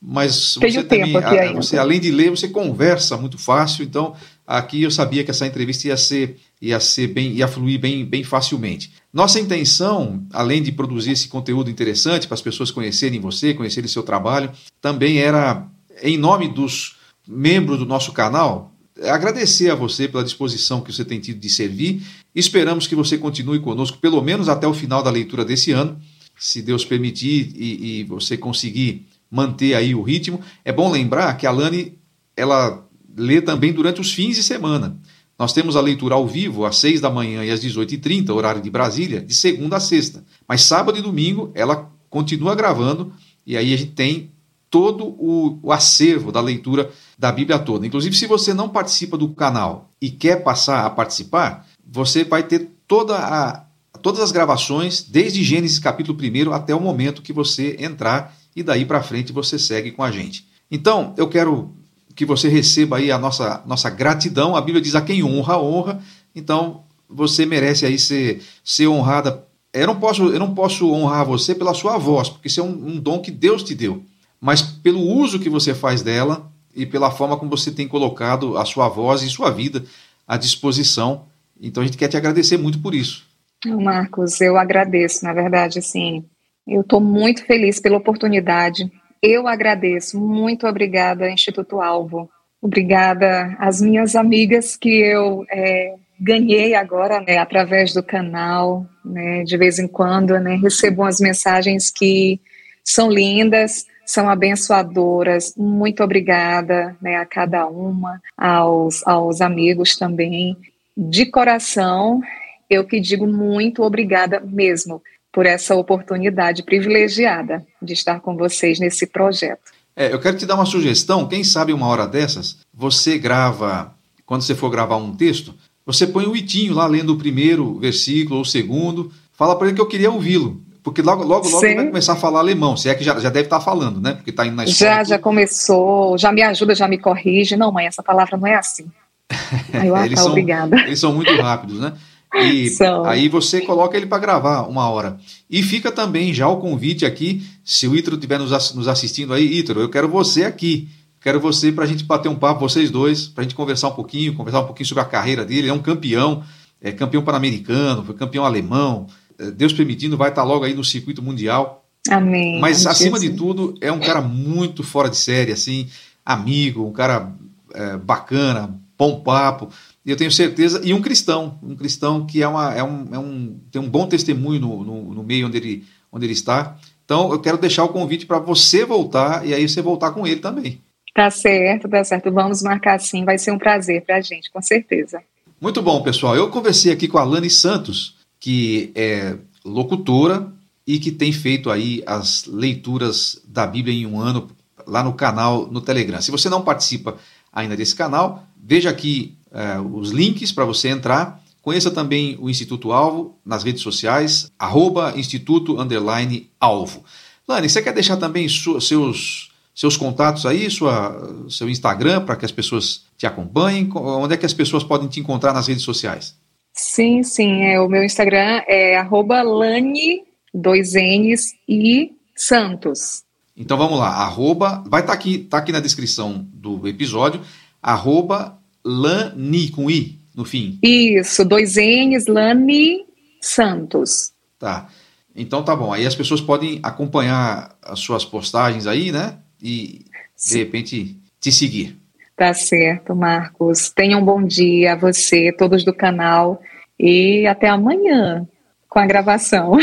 mas 0.00 0.54
você 0.54 0.84
também, 0.84 1.16
a, 1.16 1.52
você 1.52 1.76
além 1.76 1.98
de 1.98 2.12
ler, 2.12 2.30
você 2.30 2.48
conversa 2.48 3.16
muito 3.16 3.38
fácil. 3.38 3.84
Então, 3.84 4.14
aqui 4.46 4.84
eu 4.84 4.90
sabia 4.90 5.24
que 5.24 5.32
essa 5.32 5.46
entrevista 5.48 5.88
ia 5.88 5.96
ser, 5.96 6.38
ia 6.60 6.78
ser 6.78 7.08
bem, 7.08 7.32
ia 7.32 7.48
fluir 7.48 7.80
bem, 7.80 8.04
bem 8.04 8.22
facilmente. 8.22 8.92
Nossa 9.12 9.40
intenção, 9.40 10.26
além 10.32 10.62
de 10.62 10.70
produzir 10.70 11.12
esse 11.12 11.28
conteúdo 11.28 11.70
interessante 11.70 12.26
para 12.26 12.34
as 12.34 12.42
pessoas 12.42 12.70
conhecerem 12.70 13.20
você, 13.20 13.54
conhecerem 13.54 13.88
seu 13.88 14.02
trabalho, 14.02 14.50
também 14.80 15.18
era, 15.18 15.66
em 16.02 16.18
nome 16.18 16.48
dos 16.48 16.96
membros 17.26 17.78
do 17.78 17.86
nosso 17.86 18.12
canal, 18.12 18.74
agradecer 19.02 19.70
a 19.70 19.74
você 19.74 20.06
pela 20.06 20.24
disposição 20.24 20.80
que 20.80 20.92
você 20.92 21.04
tem 21.04 21.18
tido 21.18 21.40
de 21.40 21.48
servir. 21.48 22.02
Esperamos 22.34 22.86
que 22.86 22.94
você 22.94 23.16
continue 23.16 23.60
conosco 23.60 23.98
pelo 23.98 24.20
menos 24.22 24.48
até 24.48 24.66
o 24.66 24.74
final 24.74 25.02
da 25.02 25.10
leitura 25.10 25.44
desse 25.44 25.72
ano 25.72 25.98
se 26.38 26.62
Deus 26.62 26.86
permitir 26.86 27.52
e, 27.54 28.00
e, 28.00 28.04
você 28.04 28.34
conseguir 28.34 29.06
manter 29.30 29.74
aí 29.74 29.94
o 29.94 30.00
ritmo. 30.00 30.40
É 30.64 30.72
bom 30.72 30.90
lembrar 30.90 31.34
que 31.34 31.46
a 31.46 31.50
Lani 31.50 31.98
ela 32.34 32.88
lê 33.14 33.42
também 33.42 33.74
durante 33.74 34.00
os 34.00 34.12
fins 34.12 34.36
de 34.36 34.42
semana. 34.42 34.98
Nós 35.40 35.54
temos 35.54 35.74
a 35.74 35.80
leitura 35.80 36.16
ao 36.16 36.26
vivo 36.26 36.66
às 36.66 36.76
6 36.76 37.00
da 37.00 37.08
manhã 37.08 37.42
e 37.42 37.50
às 37.50 37.64
18h30, 37.64 38.28
horário 38.28 38.60
de 38.60 38.68
Brasília, 38.68 39.22
de 39.22 39.34
segunda 39.34 39.78
a 39.78 39.80
sexta. 39.80 40.22
Mas 40.46 40.60
sábado 40.60 40.98
e 40.98 41.00
domingo 41.00 41.50
ela 41.54 41.90
continua 42.10 42.54
gravando 42.54 43.10
e 43.46 43.56
aí 43.56 43.72
a 43.72 43.76
gente 43.78 43.92
tem 43.92 44.32
todo 44.68 45.06
o, 45.06 45.58
o 45.62 45.72
acervo 45.72 46.30
da 46.30 46.42
leitura 46.42 46.90
da 47.18 47.32
Bíblia 47.32 47.58
toda. 47.58 47.86
Inclusive, 47.86 48.14
se 48.14 48.26
você 48.26 48.52
não 48.52 48.68
participa 48.68 49.16
do 49.16 49.30
canal 49.30 49.90
e 49.98 50.10
quer 50.10 50.42
passar 50.42 50.84
a 50.84 50.90
participar, 50.90 51.66
você 51.90 52.22
vai 52.22 52.42
ter 52.42 52.68
toda 52.86 53.16
a 53.16 53.64
todas 54.02 54.20
as 54.20 54.32
gravações, 54.32 55.02
desde 55.02 55.42
Gênesis 55.42 55.78
capítulo 55.78 56.18
1 56.20 56.52
até 56.52 56.74
o 56.74 56.80
momento 56.80 57.22
que 57.22 57.32
você 57.32 57.76
entrar 57.78 58.36
e 58.54 58.62
daí 58.62 58.84
para 58.84 59.02
frente 59.02 59.32
você 59.32 59.58
segue 59.58 59.90
com 59.90 60.02
a 60.02 60.10
gente. 60.10 60.46
Então, 60.70 61.14
eu 61.16 61.28
quero 61.28 61.74
que 62.20 62.26
você 62.26 62.50
receba 62.50 62.98
aí 62.98 63.10
a 63.10 63.16
nossa, 63.16 63.62
nossa 63.64 63.88
gratidão. 63.88 64.54
A 64.54 64.60
Bíblia 64.60 64.82
diz 64.82 64.94
a 64.94 65.00
quem 65.00 65.24
honra, 65.24 65.58
honra. 65.58 66.02
Então, 66.36 66.82
você 67.08 67.46
merece 67.46 67.86
aí 67.86 67.98
ser, 67.98 68.42
ser 68.62 68.88
honrada. 68.88 69.42
Eu 69.72 69.86
não, 69.86 69.98
posso, 69.98 70.24
eu 70.24 70.38
não 70.38 70.54
posso 70.54 70.92
honrar 70.92 71.24
você 71.24 71.54
pela 71.54 71.72
sua 71.72 71.96
voz, 71.96 72.28
porque 72.28 72.48
isso 72.48 72.60
é 72.60 72.62
um, 72.62 72.88
um 72.88 73.00
dom 73.00 73.22
que 73.22 73.30
Deus 73.30 73.62
te 73.62 73.74
deu. 73.74 74.02
Mas 74.38 74.60
pelo 74.60 75.00
uso 75.00 75.38
que 75.38 75.48
você 75.48 75.72
faz 75.72 76.02
dela 76.02 76.52
e 76.76 76.84
pela 76.84 77.10
forma 77.10 77.38
como 77.38 77.50
você 77.50 77.70
tem 77.70 77.88
colocado 77.88 78.58
a 78.58 78.66
sua 78.66 78.86
voz 78.86 79.22
e 79.22 79.30
sua 79.30 79.50
vida 79.50 79.82
à 80.28 80.36
disposição. 80.36 81.24
Então, 81.58 81.82
a 81.82 81.86
gente 81.86 81.96
quer 81.96 82.08
te 82.08 82.18
agradecer 82.18 82.58
muito 82.58 82.80
por 82.80 82.94
isso. 82.94 83.24
Marcos, 83.64 84.42
eu 84.42 84.58
agradeço, 84.58 85.24
na 85.24 85.32
verdade, 85.32 85.78
assim, 85.78 86.22
eu 86.68 86.82
estou 86.82 87.00
muito 87.00 87.46
feliz 87.46 87.80
pela 87.80 87.96
oportunidade. 87.96 88.92
Eu 89.22 89.46
agradeço, 89.46 90.18
muito 90.18 90.66
obrigada, 90.66 91.30
Instituto 91.30 91.80
Alvo. 91.80 92.30
Obrigada 92.60 93.54
às 93.58 93.80
minhas 93.80 94.16
amigas 94.16 94.76
que 94.76 94.88
eu 94.88 95.44
é, 95.50 95.94
ganhei 96.18 96.74
agora 96.74 97.20
né, 97.20 97.36
através 97.36 97.92
do 97.92 98.02
canal. 98.02 98.86
Né, 99.04 99.44
de 99.44 99.56
vez 99.58 99.78
em 99.78 99.86
quando 99.86 100.38
né, 100.38 100.56
recebo 100.56 101.02
umas 101.02 101.20
mensagens 101.20 101.90
que 101.90 102.40
são 102.82 103.10
lindas, 103.10 103.84
são 104.06 104.26
abençoadoras. 104.26 105.54
Muito 105.54 106.02
obrigada 106.02 106.96
né, 107.00 107.16
a 107.16 107.26
cada 107.26 107.66
uma, 107.66 108.22
aos, 108.36 109.06
aos 109.06 109.42
amigos 109.42 109.96
também. 109.96 110.56
De 110.96 111.26
coração, 111.26 112.22
eu 112.70 112.86
que 112.86 112.98
digo 112.98 113.26
muito 113.26 113.82
obrigada 113.82 114.40
mesmo 114.40 115.02
por 115.32 115.46
essa 115.46 115.74
oportunidade 115.74 116.62
privilegiada 116.62 117.64
de 117.80 117.92
estar 117.92 118.20
com 118.20 118.36
vocês 118.36 118.78
nesse 118.78 119.06
projeto. 119.06 119.72
É, 119.94 120.12
eu 120.12 120.20
quero 120.20 120.36
te 120.36 120.46
dar 120.46 120.54
uma 120.54 120.66
sugestão. 120.66 121.28
Quem 121.28 121.44
sabe 121.44 121.72
uma 121.72 121.86
hora 121.86 122.06
dessas, 122.06 122.58
você 122.72 123.18
grava, 123.18 123.94
quando 124.26 124.42
você 124.42 124.54
for 124.54 124.70
gravar 124.70 124.96
um 124.96 125.14
texto, 125.14 125.54
você 125.84 126.06
põe 126.06 126.26
o 126.26 126.36
itinho 126.36 126.74
lá 126.74 126.86
lendo 126.86 127.12
o 127.12 127.18
primeiro 127.18 127.78
versículo 127.78 128.36
ou 128.36 128.42
o 128.42 128.46
segundo, 128.46 129.12
fala 129.32 129.56
para 129.56 129.68
ele 129.68 129.76
que 129.76 129.82
eu 129.82 129.86
queria 129.86 130.10
ouvi-lo. 130.10 130.60
Porque 130.82 131.02
logo, 131.02 131.22
logo, 131.22 131.48
logo 131.48 131.64
ele 131.64 131.74
vai 131.74 131.86
começar 131.86 132.14
a 132.14 132.16
falar 132.16 132.40
alemão, 132.40 132.76
se 132.76 132.88
é 132.88 132.94
que 132.94 133.04
já, 133.04 133.18
já 133.18 133.28
deve 133.28 133.46
estar 133.46 133.60
falando, 133.60 134.00
né? 134.00 134.14
Porque 134.14 134.30
está 134.30 134.46
indo 134.46 134.56
na 134.56 134.64
escola. 134.64 134.90
Já, 134.90 135.04
já 135.04 135.18
começou, 135.18 136.16
já 136.16 136.32
me 136.32 136.42
ajuda, 136.42 136.74
já 136.74 136.88
me 136.88 136.96
corrige. 136.96 137.56
Não, 137.56 137.70
mãe, 137.70 137.86
essa 137.86 138.02
palavra 138.02 138.38
não 138.38 138.46
é 138.46 138.54
assim. 138.54 138.86
Aí 139.74 139.88
eu, 139.88 139.94
ah, 139.94 140.06
eles, 140.06 140.16
tá, 140.16 140.22
são, 140.22 140.30
obrigada. 140.30 140.80
eles 140.80 140.98
são 140.98 141.12
muito 141.12 141.32
rápidos, 141.36 141.78
né? 141.78 141.92
E 142.34 142.70
aí 143.04 143.28
você 143.28 143.60
coloca 143.60 143.96
ele 143.96 144.06
para 144.06 144.18
gravar 144.18 144.62
uma 144.62 144.88
hora. 144.88 145.18
E 145.48 145.62
fica 145.62 145.90
também 145.90 146.32
já 146.32 146.48
o 146.48 146.58
convite 146.58 147.04
aqui, 147.04 147.42
se 147.64 147.88
o 147.88 147.96
Ítaro 147.96 148.16
estiver 148.16 148.38
nos 148.38 148.88
assistindo 148.88 149.34
aí, 149.34 149.58
Ítaro, 149.58 149.80
eu 149.80 149.88
quero 149.88 150.08
você 150.08 150.44
aqui. 150.44 150.88
Quero 151.20 151.38
você 151.38 151.70
para 151.70 151.84
a 151.84 151.86
gente 151.86 152.04
bater 152.04 152.28
um 152.30 152.34
papo, 152.34 152.60
vocês 152.60 152.90
dois, 152.90 153.26
para 153.26 153.42
a 153.42 153.44
gente 153.44 153.54
conversar 153.54 153.88
um 153.88 153.92
pouquinho, 153.92 154.34
conversar 154.34 154.60
um 154.60 154.66
pouquinho 154.66 154.86
sobre 154.86 155.02
a 155.02 155.06
carreira 155.06 155.44
dele. 155.44 155.60
Ele 155.60 155.68
é 155.68 155.72
um 155.72 155.82
campeão, 155.82 156.42
é 156.80 156.92
campeão 156.92 157.22
pan-americano, 157.22 158.04
foi 158.04 158.14
campeão 158.14 158.44
alemão. 158.44 159.06
É, 159.38 159.50
Deus 159.50 159.72
permitindo, 159.72 160.16
vai 160.16 160.30
estar 160.30 160.44
logo 160.44 160.64
aí 160.64 160.72
no 160.72 160.82
circuito 160.82 161.20
mundial. 161.20 161.84
Amém. 162.08 162.58
Mas 162.58 162.86
acima 162.86 163.20
de 163.20 163.30
tudo, 163.30 163.74
é 163.82 163.92
um 163.92 164.00
cara 164.00 164.22
muito 164.22 164.82
fora 164.82 165.10
de 165.10 165.16
série, 165.18 165.52
assim, 165.52 165.88
amigo, 166.24 166.86
um 166.86 166.92
cara 166.92 167.30
é, 167.74 167.98
bacana, 167.98 168.74
bom 168.96 169.20
papo 169.20 169.68
eu 170.06 170.16
tenho 170.16 170.30
certeza, 170.30 170.80
e 170.82 170.94
um 170.94 171.02
cristão, 171.02 171.58
um 171.62 171.76
cristão 171.76 172.26
que 172.26 172.42
é, 172.42 172.48
uma, 172.48 172.74
é, 172.74 172.82
um, 172.82 173.08
é 173.12 173.18
um, 173.18 173.60
tem 173.70 173.80
um 173.80 173.88
bom 173.88 174.06
testemunho 174.06 174.60
no, 174.60 174.84
no, 174.84 175.14
no, 175.14 175.22
meio 175.22 175.46
onde 175.46 175.58
ele, 175.58 175.84
onde 176.10 176.26
ele 176.26 176.32
está. 176.32 176.76
Então, 177.04 177.30
eu 177.32 177.40
quero 177.40 177.58
deixar 177.58 177.84
o 177.84 177.88
convite 177.88 178.24
para 178.24 178.38
você 178.38 178.84
voltar 178.84 179.46
e 179.46 179.52
aí 179.52 179.68
você 179.68 179.82
voltar 179.82 180.12
com 180.12 180.26
ele 180.26 180.40
também. 180.40 180.80
Tá 181.14 181.30
certo, 181.30 181.88
tá 181.88 182.02
certo. 182.02 182.32
Vamos 182.32 182.62
marcar 182.62 182.98
sim, 182.98 183.24
vai 183.24 183.36
ser 183.36 183.50
um 183.50 183.58
prazer 183.58 184.02
para 184.04 184.16
a 184.16 184.20
gente, 184.20 184.50
com 184.50 184.62
certeza. 184.62 185.22
Muito 185.60 185.82
bom, 185.82 186.02
pessoal. 186.02 186.34
Eu 186.34 186.48
conversei 186.48 186.92
aqui 186.92 187.06
com 187.06 187.18
a 187.18 187.24
Lani 187.24 187.50
Santos, 187.50 188.16
que 188.38 188.92
é 188.94 189.36
locutora 189.64 190.50
e 190.86 190.98
que 190.98 191.10
tem 191.10 191.32
feito 191.32 191.70
aí 191.70 192.02
as 192.06 192.46
leituras 192.46 193.42
da 193.46 193.66
Bíblia 193.66 193.94
em 193.94 194.06
um 194.06 194.18
ano 194.18 194.48
lá 194.86 195.02
no 195.02 195.12
canal 195.12 195.66
no 195.66 195.80
Telegram. 195.80 196.20
Se 196.22 196.30
você 196.30 196.48
não 196.48 196.62
participa 196.62 197.18
ainda 197.52 197.76
desse 197.76 197.94
canal, 197.94 198.46
veja 198.56 198.88
aqui 198.88 199.36
uh, 199.52 199.96
os 199.96 200.10
links 200.10 200.52
para 200.52 200.64
você 200.64 200.88
entrar. 200.88 201.40
Conheça 201.62 201.90
também 201.90 202.38
o 202.40 202.48
Instituto 202.48 202.92
Alvo 202.92 203.38
nas 203.44 203.62
redes 203.62 203.82
sociais, 203.82 204.50
arroba 204.58 205.12
Instituto 205.16 205.78
Underline 205.78 206.50
Alvo. 206.58 207.04
Lani, 207.46 207.68
você 207.68 207.82
quer 207.82 207.92
deixar 207.92 208.16
também 208.16 208.48
seus, 208.48 209.50
seus 209.74 209.96
contatos 209.96 210.46
aí, 210.46 210.70
sua, 210.70 211.44
seu 211.48 211.68
Instagram, 211.68 212.24
para 212.24 212.36
que 212.36 212.44
as 212.44 212.52
pessoas 212.52 213.04
te 213.18 213.26
acompanhem? 213.26 213.90
Onde 213.94 214.34
é 214.34 214.36
que 214.36 214.46
as 214.46 214.54
pessoas 214.54 214.84
podem 214.84 215.08
te 215.08 215.20
encontrar 215.20 215.52
nas 215.52 215.66
redes 215.66 215.82
sociais? 215.82 216.34
Sim, 216.72 217.22
sim. 217.22 217.64
É, 217.64 217.80
o 217.80 217.88
meu 217.88 218.04
Instagram 218.04 218.62
é 218.66 219.02
Lani, 219.02 220.22
dois 220.54 220.94
N's 220.94 221.54
e 221.68 222.12
Santos. 222.36 223.22
Então 223.56 223.76
vamos 223.76 223.98
lá, 223.98 224.08
arroba, 224.08 224.82
vai 224.86 225.00
estar 225.02 225.12
tá 225.12 225.18
aqui, 225.18 225.38
tá 225.38 225.58
aqui 225.58 225.72
na 225.72 225.80
descrição 225.80 226.46
do 226.54 226.88
episódio, 226.88 227.42
arroba 227.82 228.59
Lani 228.84 229.70
com 229.70 229.90
I 229.90 230.18
no 230.34 230.44
fim. 230.44 230.78
Isso, 230.82 231.44
dois 231.44 231.76
N's, 231.76 232.26
Lani 232.26 233.04
Santos. 233.40 234.32
Tá. 234.58 234.88
Então 235.34 235.62
tá 235.62 235.74
bom. 235.74 235.92
Aí 235.92 236.06
as 236.06 236.14
pessoas 236.14 236.40
podem 236.40 236.80
acompanhar 236.82 237.76
as 237.82 238.00
suas 238.00 238.24
postagens 238.24 238.86
aí, 238.86 239.12
né? 239.12 239.38
E 239.62 240.04
de 240.48 240.58
repente 240.58 241.16
te 241.40 241.52
seguir. 241.52 241.96
Tá 242.36 242.54
certo, 242.54 243.14
Marcos. 243.14 243.90
Tenha 243.90 244.16
um 244.16 244.24
bom 244.24 244.42
dia 244.42 244.94
a 244.94 244.96
você, 244.96 245.52
todos 245.52 245.84
do 245.84 245.92
canal, 245.92 246.62
e 246.98 247.46
até 247.46 247.68
amanhã 247.68 248.46
com 248.88 248.98
a 248.98 249.06
gravação. 249.06 249.78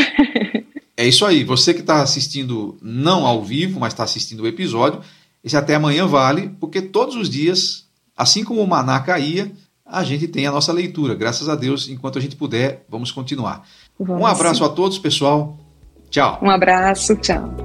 É 0.96 1.08
isso 1.08 1.26
aí. 1.26 1.44
Você 1.44 1.74
que 1.74 1.82
está 1.82 2.02
assistindo 2.02 2.78
não 2.82 3.26
ao 3.26 3.44
vivo, 3.44 3.80
mas 3.80 3.94
está 3.94 4.04
assistindo 4.04 4.42
o 4.42 4.48
episódio, 4.48 5.02
esse 5.44 5.56
até 5.56 5.76
amanhã 5.76 6.08
vale, 6.08 6.50
porque 6.60 6.82
todos 6.82 7.16
os 7.16 7.30
dias, 7.30 7.87
assim 8.18 8.44
como 8.44 8.62
o 8.62 8.68
maná 8.68 9.00
caía, 9.00 9.52
a 9.86 10.04
gente 10.04 10.28
tem 10.28 10.48
a 10.48 10.52
nossa 10.52 10.74
leitura. 10.74 11.16
Graças 11.16 11.48
a 11.48 11.56
Deus, 11.56 11.88
enquanto 11.88 12.18
a 12.18 12.22
gente 12.22 12.36
puder, 12.36 12.86
vamos 12.90 13.12
continuar. 13.12 13.64
Vamos 13.98 14.22
um 14.22 14.26
abraço 14.26 14.60
sim. 14.60 14.66
a 14.66 14.70
todos, 14.70 14.98
pessoal. 14.98 15.58
Tchau. 16.10 16.40
Um 16.42 16.50
abraço, 16.50 17.16
tchau. 17.18 17.56